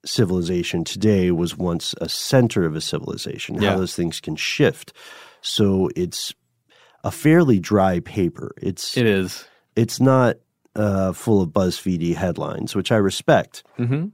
civilization 0.05 0.83
today 0.83 1.31
was 1.31 1.57
once 1.57 1.93
a 1.99 2.07
center 2.09 2.65
of 2.65 2.75
a 2.75 2.81
civilization, 2.81 3.61
Yeah. 3.61 3.71
how 3.71 3.77
those 3.77 3.95
things 3.95 4.19
can 4.19 4.35
shift. 4.35 4.93
So 5.41 5.89
it's 5.95 6.33
a 7.03 7.11
fairly 7.11 7.59
dry 7.59 7.99
paper. 7.99 8.53
It's 8.61 8.97
It 8.97 9.05
is. 9.05 9.45
It's 9.78 10.01
not 10.01 10.38
uh, 10.75 11.13
full 11.13 11.41
of 11.41 11.49
BuzzFeedy 11.49 12.15
headlines, 12.15 12.75
which 12.75 12.91
I 12.91 12.97
respect. 12.97 13.63
Mm-hmm. 13.80 14.07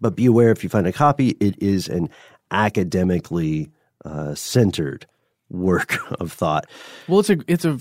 But 0.00 0.16
be 0.16 0.26
aware 0.26 0.50
if 0.50 0.64
you 0.64 0.70
find 0.70 0.86
a 0.86 0.92
copy, 0.92 1.36
it 1.38 1.62
is 1.62 1.88
an 1.88 2.08
academically 2.50 3.70
uh, 4.04 4.34
centered 4.34 5.06
work 5.48 5.96
of 6.20 6.32
thought. 6.32 6.66
Well, 7.06 7.20
it's 7.20 7.30
a 7.30 7.38
it's 7.46 7.64
a 7.64 7.78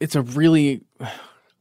it's 0.00 0.14
a 0.14 0.22
really 0.22 0.82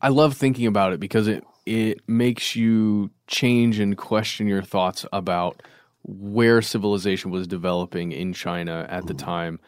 I 0.01 0.09
love 0.09 0.35
thinking 0.35 0.67
about 0.67 0.91
it 0.91 0.99
because 0.99 1.27
it 1.27 1.45
it 1.65 2.01
makes 2.07 2.55
you 2.55 3.11
change 3.27 3.79
and 3.79 3.97
question 3.97 4.47
your 4.47 4.61
thoughts 4.61 5.05
about 5.13 5.63
where 6.03 6.61
civilization 6.61 7.31
was 7.31 7.47
developing 7.47 8.11
in 8.11 8.33
China 8.33 8.85
at 8.89 9.07
the 9.07 9.13
time. 9.13 9.59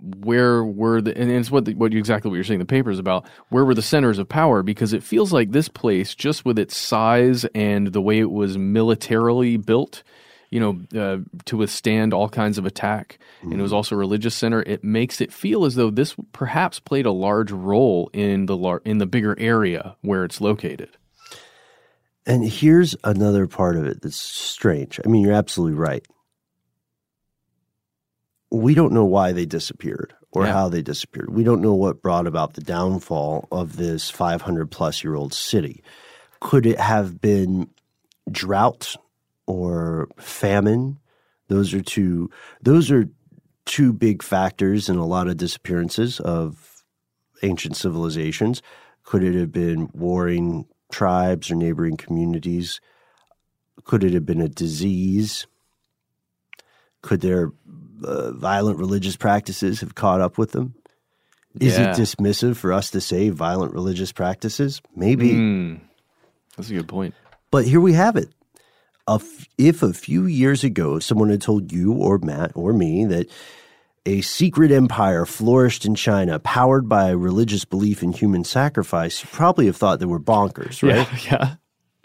Where 0.00 0.64
were 0.64 1.00
the 1.00 1.16
and 1.16 1.30
it's 1.30 1.50
what 1.50 1.64
the, 1.64 1.74
what 1.74 1.92
you 1.92 1.98
exactly 1.98 2.30
what 2.30 2.36
you're 2.36 2.44
saying 2.44 2.60
the 2.60 2.66
paper 2.66 2.90
is 2.90 2.98
about. 2.98 3.26
Where 3.48 3.64
were 3.64 3.74
the 3.74 3.82
centers 3.82 4.18
of 4.18 4.28
power? 4.28 4.62
Because 4.62 4.92
it 4.92 5.02
feels 5.02 5.32
like 5.32 5.52
this 5.52 5.68
place, 5.68 6.14
just 6.14 6.44
with 6.44 6.58
its 6.58 6.76
size 6.76 7.44
and 7.54 7.88
the 7.88 8.00
way 8.00 8.18
it 8.18 8.30
was 8.30 8.56
militarily 8.56 9.56
built, 9.56 10.02
you 10.50 10.60
know, 10.60 11.00
uh, 11.00 11.18
to 11.44 11.56
withstand 11.56 12.12
all 12.14 12.28
kinds 12.28 12.58
of 12.58 12.66
attack, 12.66 13.18
and 13.42 13.54
it 13.54 13.62
was 13.62 13.72
also 13.72 13.94
a 13.94 13.98
religious 13.98 14.34
center. 14.34 14.62
It 14.62 14.82
makes 14.82 15.20
it 15.20 15.32
feel 15.32 15.64
as 15.64 15.74
though 15.74 15.90
this 15.90 16.14
perhaps 16.32 16.80
played 16.80 17.06
a 17.06 17.12
large 17.12 17.52
role 17.52 18.10
in 18.12 18.46
the 18.46 18.56
lar- 18.56 18.82
in 18.84 18.98
the 18.98 19.06
bigger 19.06 19.38
area 19.38 19.96
where 20.00 20.24
it's 20.24 20.40
located. 20.40 20.90
And 22.26 22.44
here's 22.44 22.94
another 23.02 23.46
part 23.46 23.76
of 23.76 23.86
it 23.86 24.02
that's 24.02 24.16
strange. 24.16 25.00
I 25.04 25.08
mean, 25.08 25.22
you're 25.22 25.32
absolutely 25.32 25.76
right. 25.76 26.06
We 28.50 28.74
don't 28.74 28.92
know 28.92 29.04
why 29.04 29.32
they 29.32 29.46
disappeared 29.46 30.14
or 30.32 30.44
Yeah. 30.46 30.52
how 30.52 30.68
they 30.68 30.82
disappeared. 30.82 31.30
We 31.34 31.44
don't 31.44 31.60
know 31.62 31.74
what 31.74 32.02
brought 32.02 32.26
about 32.26 32.54
the 32.54 32.60
downfall 32.60 33.48
of 33.52 33.76
this 33.76 34.10
500 34.10 34.70
plus 34.70 35.04
year 35.04 35.14
old 35.14 35.32
city. 35.34 35.82
Could 36.40 36.66
it 36.66 36.78
have 36.80 37.20
been 37.20 37.68
drought 38.30 38.96
or 39.46 40.08
famine? 40.18 40.98
Those 41.48 41.74
are 41.74 41.82
two 41.82 42.30
those 42.62 42.90
are 42.90 43.08
two 43.66 43.92
big 43.92 44.22
factors 44.22 44.88
in 44.88 44.96
a 44.96 45.06
lot 45.06 45.28
of 45.28 45.36
disappearances 45.36 46.18
of 46.20 46.82
ancient 47.42 47.76
civilizations. 47.76 48.62
Could 49.04 49.22
it 49.22 49.34
have 49.34 49.52
been 49.52 49.90
warring 49.92 50.66
tribes 50.92 51.50
or 51.50 51.54
neighboring 51.56 51.96
communities? 51.96 52.80
Could 53.84 54.02
it 54.04 54.12
have 54.14 54.26
been 54.26 54.40
a 54.40 54.48
disease? 54.48 55.46
Could 57.02 57.20
their 57.20 57.52
uh, 58.04 58.32
violent 58.32 58.78
religious 58.78 59.16
practices 59.16 59.80
have 59.80 59.94
caught 59.94 60.20
up 60.20 60.38
with 60.38 60.52
them? 60.52 60.74
Is 61.60 61.76
Yeah. 61.76 61.90
it 61.90 61.96
dismissive 61.96 62.56
for 62.56 62.72
us 62.72 62.90
to 62.92 63.00
say 63.00 63.30
violent 63.30 63.72
religious 63.74 64.12
practices? 64.12 64.80
Maybe. 64.94 65.30
Mm, 65.32 65.80
that's 66.56 66.70
a 66.70 66.74
good 66.74 66.88
point. 66.88 67.14
But 67.50 67.64
here 67.64 67.80
we 67.80 67.94
have 67.94 68.16
it. 68.16 68.28
A 69.08 69.14
f- 69.14 69.48
if 69.58 69.82
a 69.82 69.92
few 69.92 70.26
years 70.26 70.62
ago 70.62 71.00
someone 71.00 71.30
had 71.30 71.42
told 71.42 71.72
you 71.72 71.92
or 71.94 72.18
Matt 72.18 72.52
or 72.54 72.72
me 72.72 73.04
that 73.06 73.28
a 74.06 74.20
secret 74.20 74.70
empire 74.70 75.26
flourished 75.26 75.84
in 75.84 75.94
China 75.96 76.38
powered 76.38 76.88
by 76.88 77.08
a 77.10 77.16
religious 77.16 77.64
belief 77.64 78.02
in 78.02 78.12
human 78.12 78.44
sacrifice, 78.44 79.22
you 79.22 79.28
probably 79.32 79.66
have 79.66 79.76
thought 79.76 79.98
they 79.98 80.06
were 80.06 80.20
bonkers, 80.20 80.82
right? 80.86 81.08
Yeah, 81.24 81.30
yeah. 81.32 81.54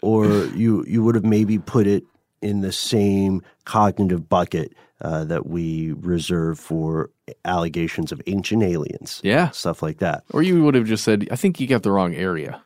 or 0.02 0.26
you 0.56 0.84
you 0.88 1.04
would 1.04 1.14
have 1.14 1.24
maybe 1.24 1.58
put 1.60 1.86
it 1.86 2.02
in 2.42 2.60
the 2.60 2.72
same 2.72 3.42
cognitive 3.64 4.28
bucket 4.28 4.72
uh, 5.00 5.24
that 5.24 5.46
we 5.46 5.92
reserve 5.92 6.58
for 6.58 7.10
allegations 7.44 8.12
of 8.12 8.20
ancient 8.26 8.62
aliens, 8.62 9.20
Yeah. 9.22 9.50
stuff 9.50 9.82
like 9.82 9.98
that. 9.98 10.24
Or 10.32 10.42
you 10.42 10.62
would 10.64 10.74
have 10.74 10.86
just 10.86 11.04
said, 11.04 11.28
"I 11.30 11.36
think 11.36 11.60
you 11.60 11.66
got 11.66 11.82
the 11.82 11.92
wrong 11.92 12.14
area." 12.14 12.62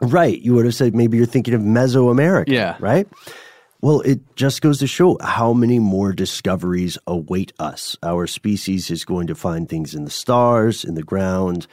Right. 0.00 0.40
You 0.40 0.54
would 0.54 0.64
have 0.64 0.74
said 0.74 0.94
maybe 0.94 1.16
you're 1.16 1.26
thinking 1.26 1.54
of 1.54 1.60
Mesoamerica. 1.62 2.48
Yeah. 2.48 2.76
Right. 2.80 3.06
Well, 3.80 4.00
it 4.02 4.20
just 4.36 4.62
goes 4.62 4.78
to 4.78 4.86
show 4.86 5.16
how 5.20 5.52
many 5.52 5.78
more 5.78 6.12
discoveries 6.12 6.98
await 7.06 7.52
us. 7.58 7.96
Our 8.02 8.26
species 8.26 8.90
is 8.90 9.04
going 9.04 9.26
to 9.28 9.34
find 9.34 9.68
things 9.68 9.94
in 9.94 10.04
the 10.04 10.10
stars, 10.10 10.84
in 10.84 10.94
the 10.94 11.02
ground, 11.02 11.66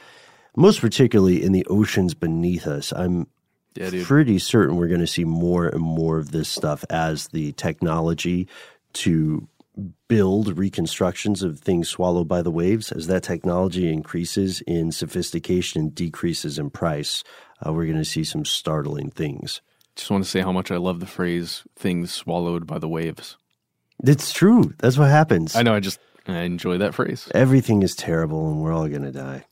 most 0.56 0.80
particularly 0.80 1.42
in 1.42 1.52
the 1.52 1.64
oceans 1.66 2.14
beneath 2.14 2.66
us. 2.66 2.92
I'm 2.92 3.26
Yeah, 3.76 3.90
pretty 4.02 4.38
certain 4.40 4.76
we're 4.76 4.88
going 4.88 5.00
to 5.00 5.06
see 5.06 5.24
more 5.24 5.66
and 5.68 5.80
more 5.82 6.18
of 6.18 6.32
this 6.32 6.48
stuff 6.48 6.84
as 6.90 7.28
the 7.28 7.52
technology 7.52 8.48
to 8.94 9.46
build 10.08 10.58
reconstructions 10.58 11.42
of 11.42 11.60
things 11.60 11.88
swallowed 11.88 12.28
by 12.28 12.42
the 12.42 12.50
waves, 12.50 12.92
as 12.92 13.06
that 13.06 13.22
technology 13.22 13.92
increases 13.92 14.60
in 14.62 14.92
sophistication 14.92 15.80
and 15.80 15.94
decreases 15.94 16.58
in 16.58 16.70
price, 16.70 17.24
uh, 17.66 17.72
we're 17.72 17.86
going 17.86 17.96
to 17.96 18.04
see 18.04 18.24
some 18.24 18.44
startling 18.44 19.10
things. 19.10 19.60
Just 19.96 20.10
want 20.10 20.24
to 20.24 20.30
say 20.30 20.40
how 20.40 20.52
much 20.52 20.70
I 20.70 20.76
love 20.76 21.00
the 21.00 21.06
phrase 21.06 21.64
"things 21.76 22.12
swallowed 22.12 22.66
by 22.66 22.78
the 22.78 22.88
waves." 22.88 23.36
It's 24.04 24.32
true. 24.32 24.74
That's 24.78 24.96
what 24.96 25.10
happens. 25.10 25.56
I 25.56 25.62
know. 25.62 25.74
I 25.74 25.80
just 25.80 26.00
I 26.26 26.40
enjoy 26.40 26.78
that 26.78 26.94
phrase. 26.94 27.28
Everything 27.34 27.82
is 27.82 27.94
terrible 27.94 28.50
and 28.50 28.62
we're 28.62 28.72
all 28.72 28.88
going 28.88 29.02
to 29.02 29.12
die. 29.12 29.44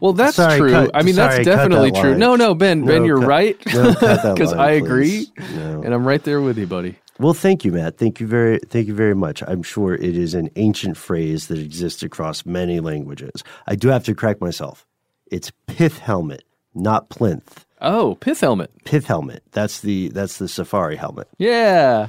Well, 0.00 0.12
that's 0.12 0.36
Sorry, 0.36 0.58
true. 0.58 0.70
cut- 0.70 0.90
I 0.94 1.02
mean, 1.02 1.14
sorry, 1.14 1.36
that's 1.44 1.46
definitely 1.46 1.90
that 1.92 2.00
true. 2.00 2.16
No, 2.18 2.36
no, 2.36 2.54
Ben, 2.54 2.84
Ben, 2.84 3.04
you're 3.04 3.20
cut- 3.20 3.28
right. 3.28 3.66
no, 3.72 3.90
Because 3.94 4.52
line, 4.52 4.60
I 4.60 4.70
agree, 4.72 5.26
No. 5.54 5.82
and 5.82 5.94
I'm 5.94 6.06
right 6.06 6.22
there 6.22 6.40
with 6.40 6.58
you, 6.58 6.66
buddy. 6.66 6.96
Well, 7.20 7.32
thank 7.34 7.64
you, 7.64 7.70
Matt. 7.72 7.96
Thank 7.96 8.18
you 8.20 8.26
very, 8.26 8.58
thank 8.70 8.88
you 8.88 8.94
very 8.94 9.14
much. 9.14 9.40
I'm 9.46 9.62
sure 9.62 9.94
it 9.94 10.16
is 10.16 10.34
an 10.34 10.50
ancient 10.56 10.96
phrase 10.96 11.46
that 11.46 11.58
exists 11.58 12.02
across 12.02 12.44
many 12.44 12.80
languages. 12.80 13.44
I 13.68 13.76
do 13.76 13.88
have 13.88 14.04
to 14.04 14.14
correct 14.16 14.40
myself. 14.40 14.84
It's 15.30 15.52
pith 15.68 15.98
helmet, 15.98 16.42
not 16.74 17.08
plinth. 17.10 17.64
Oh, 17.80 18.16
pith 18.16 18.40
helmet. 18.40 18.72
Pith 18.84 19.06
helmet. 19.06 19.42
That's 19.52 19.80
the 19.80 20.08
that's 20.08 20.38
the 20.38 20.48
safari 20.48 20.96
helmet. 20.96 21.28
Yeah, 21.38 22.08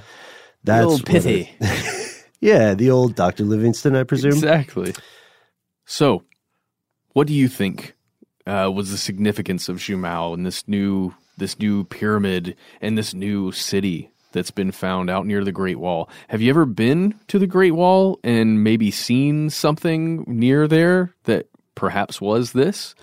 That's 0.63 0.85
old 0.85 1.05
pithy. 1.05 1.55
Yeah, 2.41 2.75
the 2.75 2.91
old 2.91 3.15
Dr. 3.15 3.43
Livingstone, 3.43 3.95
I 3.95 4.03
presume. 4.03 4.33
Exactly. 4.33 4.93
So, 5.85 6.23
what 7.15 7.27
do 7.27 7.33
you 7.33 7.47
think 7.47 7.95
uh, 8.45 8.69
was 8.75 8.91
the 8.91 8.97
significance 8.97 9.69
of 9.69 9.77
Shimao 9.77 10.33
and 10.33 10.45
this 10.45 10.67
new 10.67 11.13
this 11.37 11.57
new 11.57 11.85
pyramid 11.85 12.57
and 12.81 12.97
this 12.97 13.13
new 13.13 13.53
city 13.53 14.11
that's 14.33 14.51
been 14.51 14.71
found 14.71 15.09
out 15.09 15.25
near 15.25 15.43
the 15.45 15.53
Great 15.53 15.79
Wall? 15.79 16.09
Have 16.27 16.41
you 16.41 16.49
ever 16.49 16.65
been 16.65 17.15
to 17.29 17.39
the 17.39 17.47
Great 17.47 17.71
Wall 17.71 18.19
and 18.21 18.65
maybe 18.65 18.91
seen 18.91 19.49
something 19.49 20.25
near 20.27 20.67
there 20.67 21.15
that 21.23 21.47
perhaps 21.73 22.19
was 22.19 22.51
this? 22.51 22.95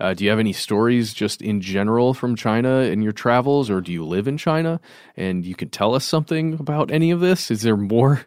Uh, 0.00 0.14
do 0.14 0.24
you 0.24 0.30
have 0.30 0.40
any 0.40 0.52
stories 0.52 1.14
just 1.14 1.40
in 1.40 1.60
general 1.60 2.12
from 2.12 2.34
China 2.34 2.80
in 2.80 3.02
your 3.02 3.12
travels, 3.12 3.70
or 3.70 3.80
do 3.80 3.92
you 3.92 4.04
live 4.04 4.26
in 4.26 4.36
China 4.36 4.80
and 5.16 5.46
you 5.46 5.54
can 5.54 5.68
tell 5.68 5.94
us 5.94 6.04
something 6.04 6.54
about 6.54 6.90
any 6.90 7.12
of 7.12 7.20
this? 7.20 7.52
Is 7.52 7.62
there 7.62 7.76
more? 7.76 8.22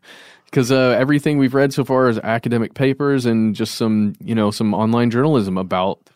Because 0.54 0.72
uh, 0.72 0.96
everything 1.00 1.40
we've 1.40 1.56
read 1.56 1.74
so 1.74 1.84
far 1.84 2.08
is 2.08 2.20
academic 2.20 2.76
papers 2.76 3.26
and 3.26 3.56
just 3.56 3.74
some, 3.74 4.14
you 4.20 4.36
know, 4.36 4.52
some 4.52 4.76
online 4.76 5.10
journalism 5.10 5.58
about 5.58 6.12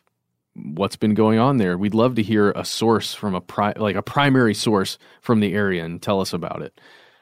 what's 0.53 0.95
been 0.95 1.15
going 1.15 1.39
on 1.39 1.57
there. 1.57 1.75
We'd 1.75 1.95
love 1.95 2.13
to 2.15 2.21
hear 2.21 2.51
a 2.51 2.63
source 2.63 3.15
from 3.15 3.33
a 3.33 3.41
pri- 3.41 3.73
like 3.77 3.95
a 3.95 4.03
primary 4.03 4.53
source 4.53 4.99
from 5.21 5.39
the 5.39 5.55
area 5.55 5.83
and 5.83 5.99
tell 5.99 6.21
us 6.21 6.33
about 6.33 6.61
it. 6.61 6.79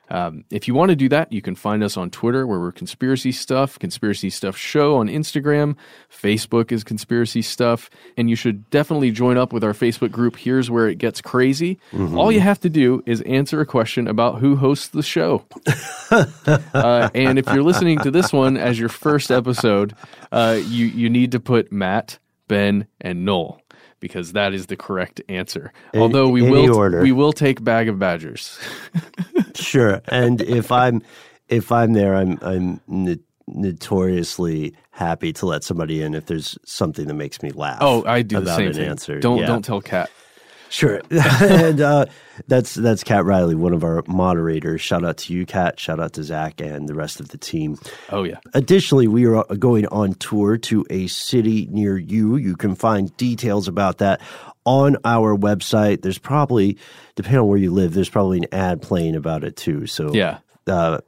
Um, 0.10 0.45
if 0.51 0.68
you 0.68 0.74
want 0.74 0.89
to 0.89 0.95
do 0.95 1.10
that, 1.10 1.32
you 1.32 1.41
can 1.41 1.56
find 1.56 1.84
us 1.84 1.97
on 1.97 2.10
Twitter, 2.10 2.45
where 2.45 2.60
we're 2.60 2.72
Conspiracy 2.72 3.32
Stuff, 3.32 3.80
Conspiracy 3.80 4.30
Stuff 4.30 4.56
Show 4.58 4.97
on 4.97 5.08
Instagram. 5.08 5.76
Facebook 6.12 6.72
is 6.72 6.84
Conspiracy 6.84 7.41
Stuff. 7.41 7.89
And 8.18 8.30
you 8.30 8.36
should 8.36 8.70
definitely 8.70 9.12
join 9.12 9.38
up 9.38 9.51
with 9.53 9.64
our 9.64 9.74
Facebook 9.74 10.12
group, 10.12 10.38
Here's 10.38 10.70
Where 10.70 10.88
It 10.88 10.97
Gets 10.97 11.22
Crazy. 11.22 11.80
All 12.18 12.32
you 12.32 12.39
have 12.39 12.60
to 12.62 12.70
do 12.70 13.03
is 13.06 13.22
answer 13.22 13.62
a 13.62 13.66
question 13.66 14.08
about 14.08 14.39
who 14.39 14.56
hosts 14.56 14.89
the 14.89 15.03
show. 15.03 15.45
uh, 16.12 17.10
and 17.16 17.39
if 17.39 17.47
you're 17.47 17.64
listening 17.64 17.99
to 17.99 18.12
this 18.12 18.32
one 18.32 18.58
as 18.58 18.80
your 18.80 18.89
first 18.89 19.32
episode, 19.32 19.95
uh, 20.32 20.60
you, 20.68 20.86
you 20.88 21.10
need 21.10 21.32
to 21.32 21.39
put 21.39 21.72
Matt, 21.72 22.20
Ben, 22.47 22.88
and 23.01 23.26
Noel. 23.26 23.60
Because 24.00 24.34
that 24.34 24.54
is 24.54 24.68
the 24.68 24.76
correct 24.76 25.22
answer. 25.30 25.72
In 25.93 26.02
Although 26.02 26.30
we 26.30 26.41
will 26.41 26.76
order. 26.76 27.02
we 27.02 27.12
will 27.12 27.34
take 27.34 27.64
bag 27.64 27.88
of 27.89 27.98
badgers. 27.98 28.60
sure. 29.56 30.02
And 30.10 30.41
if 30.41 30.72
I'm 30.72 31.02
if 31.50 31.72
I'm 31.72 31.93
there, 31.93 32.14
I'm 32.16 32.38
I'm 32.41 32.82
no- 32.88 33.16
notoriously 33.48 34.76
happy 34.91 35.34
to 35.34 35.46
let 35.46 35.64
somebody 35.64 36.02
in 36.02 36.14
if 36.14 36.26
there's 36.26 36.58
something 36.66 37.08
that 37.08 37.14
makes 37.14 37.41
me 37.41 37.52
laugh. 37.52 37.78
Oh, 37.82 38.04
I 38.06 38.22
do 38.22 38.39
the 38.41 38.56
same 38.56 38.68
an 38.68 38.74
thing. 38.74 38.89
answer. 38.89 39.20
Don't 39.20 39.39
Yeah. 39.39 39.46
don't 39.48 39.64
tell 39.64 39.82
Kat. 39.82 40.10
Sure. 40.70 41.01
and 41.09 41.80
uh, 41.82 42.05
that's 42.47 42.74
that's 42.74 43.03
Kat 43.03 43.24
Riley, 43.26 43.55
one 43.55 43.74
of 43.74 43.84
our 43.84 44.03
moderators. 44.07 44.82
Shout 44.82 45.05
out 45.05 45.18
to 45.18 45.34
you, 45.34 45.45
Kat. 45.45 45.80
Shout 45.80 45.99
out 45.99 46.13
to 46.13 46.24
Zach 46.24 46.59
and 46.59 46.89
the 46.89 46.95
rest 46.95 47.20
of 47.20 47.30
the 47.30 47.38
team. 47.38 47.78
Oh 48.09 48.24
yeah. 48.24 48.39
Additionally, 48.53 49.07
we 49.07 49.26
are 49.26 49.43
going 49.59 49.86
on 49.88 50.13
tour 50.16 50.57
to 50.57 50.86
a 50.89 51.07
city 51.07 51.68
near 51.72 51.97
you. 51.97 52.36
You 52.38 52.55
can 52.55 52.76
find 52.76 53.16
details 53.18 53.68
about 53.68 53.99
that 53.99 54.22
on 54.66 54.97
our 55.05 55.38
website. 55.38 56.01
There's 56.01 56.18
probably, 56.18 56.78
depending 57.16 57.41
on 57.41 57.47
where 57.47 57.57
you 57.59 57.72
live, 57.72 57.93
there's 57.93 58.09
probably 58.09 58.39
an 58.39 58.47
ad 58.51 58.82
playing 58.82 59.16
about 59.16 59.43
it 59.43 59.55
too. 59.55 59.86
So 59.88 60.11
Yeah. 60.13 60.39
uh, 60.68 60.99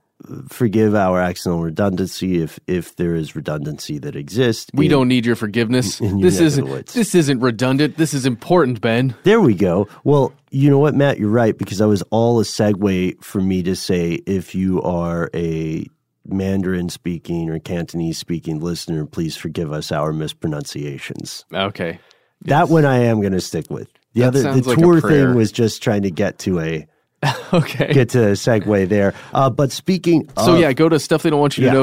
forgive 0.49 0.95
our 0.95 1.19
accidental 1.21 1.63
redundancy 1.63 2.41
if 2.41 2.59
if 2.67 2.95
there 2.95 3.15
is 3.15 3.36
redundancy 3.36 3.97
that 3.99 4.15
exists. 4.15 4.69
We 4.73 4.86
in- 4.86 4.91
don't 4.91 5.07
need 5.07 5.25
your 5.25 5.36
forgiveness. 5.36 5.99
in 6.01 6.19
your 6.19 6.30
This 6.30 6.39
neck 6.39 6.47
of 6.47 6.55
the 6.55 6.75
isn't 6.75 6.88
this 6.88 7.15
isn't 7.15 7.39
redundant. 7.39 7.97
This 7.97 8.13
is 8.13 8.25
important, 8.25 8.82
Ben. 8.82 9.15
There 9.23 9.41
we 9.41 9.53
go. 9.53 9.88
Well, 10.03 10.34
you 10.51 10.69
know 10.69 10.80
what, 10.80 10.95
Matt, 10.95 11.19
you're 11.19 11.30
right 11.30 11.57
because 11.57 11.80
that 11.80 11.88
was 11.88 12.01
all 12.09 12.39
a 12.39 12.43
segue 12.43 13.23
for 13.23 13.41
me 13.41 13.63
to 13.63 13.75
say 13.75 14.13
if 14.25 14.55
you 14.55 14.82
are 14.82 15.30
a 15.34 15.86
Mandarin 16.25 16.89
speaking 16.89 17.49
or 17.49 17.59
Cantonese 17.59 18.17
speaking 18.17 18.59
listener, 18.59 19.05
please 19.05 19.36
forgive 19.38 19.71
us 19.71 19.91
our 19.91 20.11
mispronunciations. 20.13 21.45
Okay. 21.53 21.99
That 22.41 22.69
one 22.69 22.86
I 22.86 22.99
am 22.99 23.21
going 23.21 23.34
to 23.34 23.41
stick 23.41 23.69
with. 23.69 23.89
The 24.13 24.21
That 24.21 24.28
other, 24.28 24.39
the 24.39 24.43
sounds 24.43 24.67
like 24.67 24.78
tour 24.78 25.01
thing 25.01 25.36
was 25.36 25.51
just 25.51 25.82
trying 25.82 26.03
to 26.03 26.11
get 26.11 26.39
to 26.39 26.59
a 26.59 26.88
Okay. 27.53 27.93
get 27.93 28.09
to 28.09 28.30
a 28.30 28.32
segue 28.32 28.89
there. 28.89 29.13
Uh, 29.34 29.49
but 29.49 29.72
speaking, 29.72 30.30
so 30.38 30.55
of, 30.55 30.59
yeah, 30.59 30.74
go 30.74 30.89
to 30.89 30.99
stuff 30.99 31.24
they 31.24 31.30
don't 31.30 31.39
want 31.39 31.57
you 31.57 31.61
to 31.61 31.68
Yeah. 31.68 31.74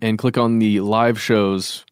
and 0.00 0.16
click 0.18 0.38
on 0.38 0.58
the 0.60 0.80
live 0.80 1.20
shows 1.20 1.84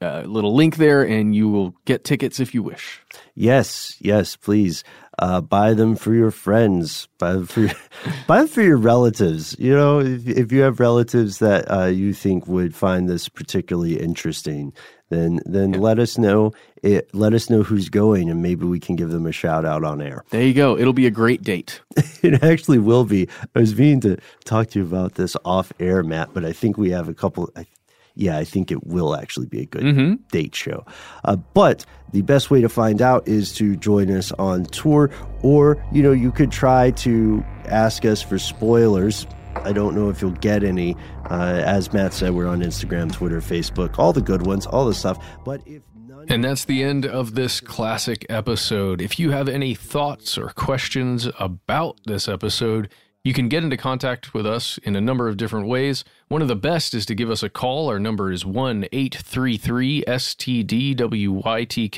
uh, 0.00 0.22
little 0.22 0.54
link 0.54 0.76
there 0.76 1.02
and 1.02 1.34
you 1.34 1.48
will 1.48 1.74
get 1.84 2.04
tickets 2.04 2.38
if 2.40 2.54
you 2.54 2.62
wish. 2.62 3.00
Yes, 3.34 3.96
yes, 4.00 4.36
please. 4.36 4.84
Uh, 5.18 5.40
buy 5.40 5.74
them 5.74 5.94
for 5.96 6.14
your 6.14 6.30
friends. 6.30 7.08
Buy 7.18 7.32
them 7.32 7.46
for 7.46 7.60
your, 7.62 7.70
buy 8.26 8.38
them 8.38 8.48
for 8.48 8.62
your 8.62 8.76
relatives. 8.76 9.54
You 9.58 9.74
know, 9.74 9.98
if, 10.00 10.26
if 10.28 10.52
you 10.52 10.60
have 10.62 10.80
relatives 10.80 11.38
that 11.40 11.70
uh, 11.70 11.86
you 11.86 12.14
think 12.14 12.46
would 12.46 12.74
find 12.74 13.08
this 13.08 13.28
particularly 13.28 13.98
interesting, 14.00 14.72
then 15.12 15.40
then 15.44 15.72
let 15.72 15.98
us 15.98 16.16
know. 16.18 16.52
It, 16.82 17.08
let 17.14 17.32
us 17.32 17.48
know 17.50 17.62
who's 17.62 17.88
going, 17.88 18.28
and 18.30 18.42
maybe 18.42 18.64
we 18.64 18.80
can 18.80 18.96
give 18.96 19.10
them 19.10 19.26
a 19.26 19.32
shout 19.32 19.64
out 19.64 19.84
on 19.84 20.00
air. 20.02 20.24
There 20.30 20.42
you 20.42 20.54
go. 20.54 20.76
It'll 20.76 20.92
be 20.92 21.06
a 21.06 21.10
great 21.12 21.42
date. 21.42 21.80
it 22.22 22.42
actually 22.42 22.78
will 22.78 23.04
be. 23.04 23.28
I 23.54 23.60
was 23.60 23.76
meaning 23.76 24.00
to 24.00 24.16
talk 24.44 24.70
to 24.70 24.80
you 24.80 24.84
about 24.84 25.14
this 25.14 25.36
off 25.44 25.72
air, 25.78 26.02
Matt, 26.02 26.34
but 26.34 26.44
I 26.44 26.52
think 26.52 26.76
we 26.78 26.90
have 26.90 27.08
a 27.08 27.14
couple. 27.14 27.50
I, 27.56 27.66
yeah, 28.14 28.36
I 28.36 28.44
think 28.44 28.70
it 28.70 28.84
will 28.86 29.14
actually 29.16 29.46
be 29.46 29.60
a 29.62 29.64
good 29.66 29.84
Mm-hmm. 29.84 30.14
date 30.32 30.54
show. 30.54 30.84
Uh, 31.24 31.36
but 31.36 31.86
the 32.12 32.20
best 32.22 32.50
way 32.50 32.60
to 32.60 32.68
find 32.68 33.00
out 33.00 33.26
is 33.26 33.54
to 33.54 33.74
join 33.76 34.10
us 34.10 34.32
on 34.32 34.64
tour, 34.66 35.08
or 35.42 35.82
you 35.92 36.02
know, 36.02 36.12
you 36.12 36.30
could 36.32 36.50
try 36.52 36.90
to 36.90 37.42
ask 37.66 38.04
us 38.04 38.20
for 38.20 38.38
spoilers. 38.38 39.26
I 39.56 39.72
don't 39.72 39.94
know 39.94 40.08
if 40.10 40.20
you'll 40.20 40.32
get 40.32 40.64
any. 40.64 40.96
Uh, 41.30 41.62
as 41.64 41.92
Matt 41.92 42.12
said, 42.12 42.32
we're 42.32 42.48
on 42.48 42.60
Instagram, 42.60 43.12
Twitter, 43.12 43.40
Facebook, 43.40 43.98
all 43.98 44.12
the 44.12 44.20
good 44.20 44.46
ones, 44.46 44.66
all 44.66 44.84
the 44.84 44.94
stuff. 44.94 45.24
But 45.44 45.62
if 45.66 45.82
none 45.94 46.26
And 46.28 46.44
that's 46.44 46.64
the 46.64 46.82
end 46.82 47.06
of 47.06 47.34
this 47.34 47.60
classic 47.60 48.26
episode. 48.28 49.00
If 49.00 49.18
you 49.18 49.30
have 49.30 49.48
any 49.48 49.74
thoughts 49.74 50.36
or 50.36 50.48
questions 50.48 51.28
about 51.38 52.00
this 52.04 52.28
episode, 52.28 52.88
you 53.24 53.32
can 53.32 53.48
get 53.48 53.62
into 53.62 53.76
contact 53.76 54.34
with 54.34 54.44
us 54.46 54.78
in 54.78 54.96
a 54.96 55.00
number 55.00 55.28
of 55.28 55.36
different 55.36 55.68
ways. 55.68 56.02
One 56.28 56.42
of 56.42 56.48
the 56.48 56.56
best 56.56 56.92
is 56.92 57.06
to 57.06 57.14
give 57.14 57.30
us 57.30 57.44
a 57.44 57.48
call. 57.48 57.88
Our 57.88 58.00
number 58.00 58.32
is 58.32 58.44
1 58.44 58.86
833 58.90 60.04
STDWYTK. 60.08 61.94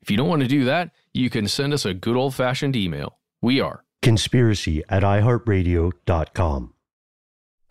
If 0.00 0.10
you 0.10 0.16
don't 0.16 0.28
want 0.28 0.42
to 0.42 0.48
do 0.48 0.64
that, 0.64 0.90
you 1.12 1.30
can 1.30 1.48
send 1.48 1.72
us 1.72 1.84
a 1.84 1.94
good 1.94 2.16
old 2.16 2.34
fashioned 2.34 2.76
email. 2.76 3.18
We 3.40 3.60
are 3.60 3.84
conspiracy 4.02 4.82
at 4.88 5.02
iHeartRadio.com. 5.02 6.73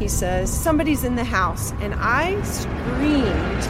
He 0.00 0.08
says, 0.08 0.50
Somebody's 0.50 1.04
in 1.04 1.14
the 1.14 1.22
house. 1.22 1.72
And 1.80 1.94
I 1.94 2.40
screamed. 2.42 3.60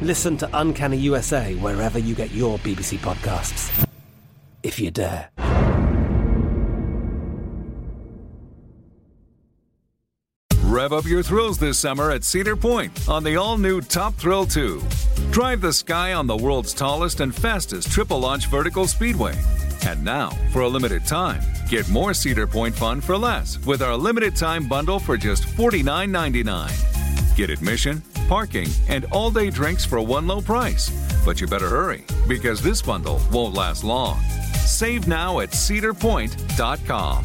Listen 0.00 0.36
to 0.38 0.48
Uncanny 0.54 0.96
USA 0.98 1.54
wherever 1.56 1.98
you 1.98 2.14
get 2.14 2.30
your 2.30 2.58
BBC 2.58 2.98
podcasts. 2.98 3.86
If 4.62 4.78
you 4.78 4.90
dare. 4.92 5.28
Rev 10.62 10.92
up 10.92 11.04
your 11.06 11.22
thrills 11.22 11.58
this 11.58 11.78
summer 11.78 12.10
at 12.10 12.24
Cedar 12.24 12.56
Point 12.56 13.08
on 13.08 13.22
the 13.22 13.36
all 13.36 13.58
new 13.58 13.80
Top 13.80 14.14
Thrill 14.14 14.46
2. 14.46 14.82
Drive 15.30 15.60
the 15.60 15.72
sky 15.72 16.14
on 16.14 16.26
the 16.26 16.36
world's 16.36 16.72
tallest 16.72 17.20
and 17.20 17.34
fastest 17.34 17.90
triple 17.90 18.18
launch 18.20 18.46
vertical 18.46 18.86
speedway. 18.86 19.34
And 19.86 20.04
now, 20.04 20.30
for 20.52 20.62
a 20.62 20.68
limited 20.68 21.06
time, 21.06 21.42
get 21.74 21.88
more 21.88 22.14
Cedar 22.14 22.46
Point 22.46 22.72
fun 22.72 23.00
for 23.00 23.18
less 23.18 23.58
with 23.66 23.82
our 23.82 23.96
limited 23.96 24.36
time 24.36 24.68
bundle 24.68 25.00
for 25.00 25.16
just 25.16 25.42
$49.99. 25.42 27.36
Get 27.36 27.50
admission, 27.50 28.00
parking, 28.28 28.68
and 28.88 29.06
all 29.06 29.28
day 29.28 29.50
drinks 29.50 29.84
for 29.84 30.00
one 30.00 30.28
low 30.28 30.40
price. 30.40 30.88
But 31.24 31.40
you 31.40 31.48
better 31.48 31.68
hurry 31.68 32.04
because 32.28 32.62
this 32.62 32.80
bundle 32.80 33.20
won't 33.32 33.54
last 33.54 33.82
long. 33.82 34.20
Save 34.64 35.08
now 35.08 35.40
at 35.40 35.50
cedarpoint.com. 35.50 37.24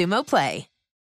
Xumo 0.00 0.24
Play. 0.24 0.70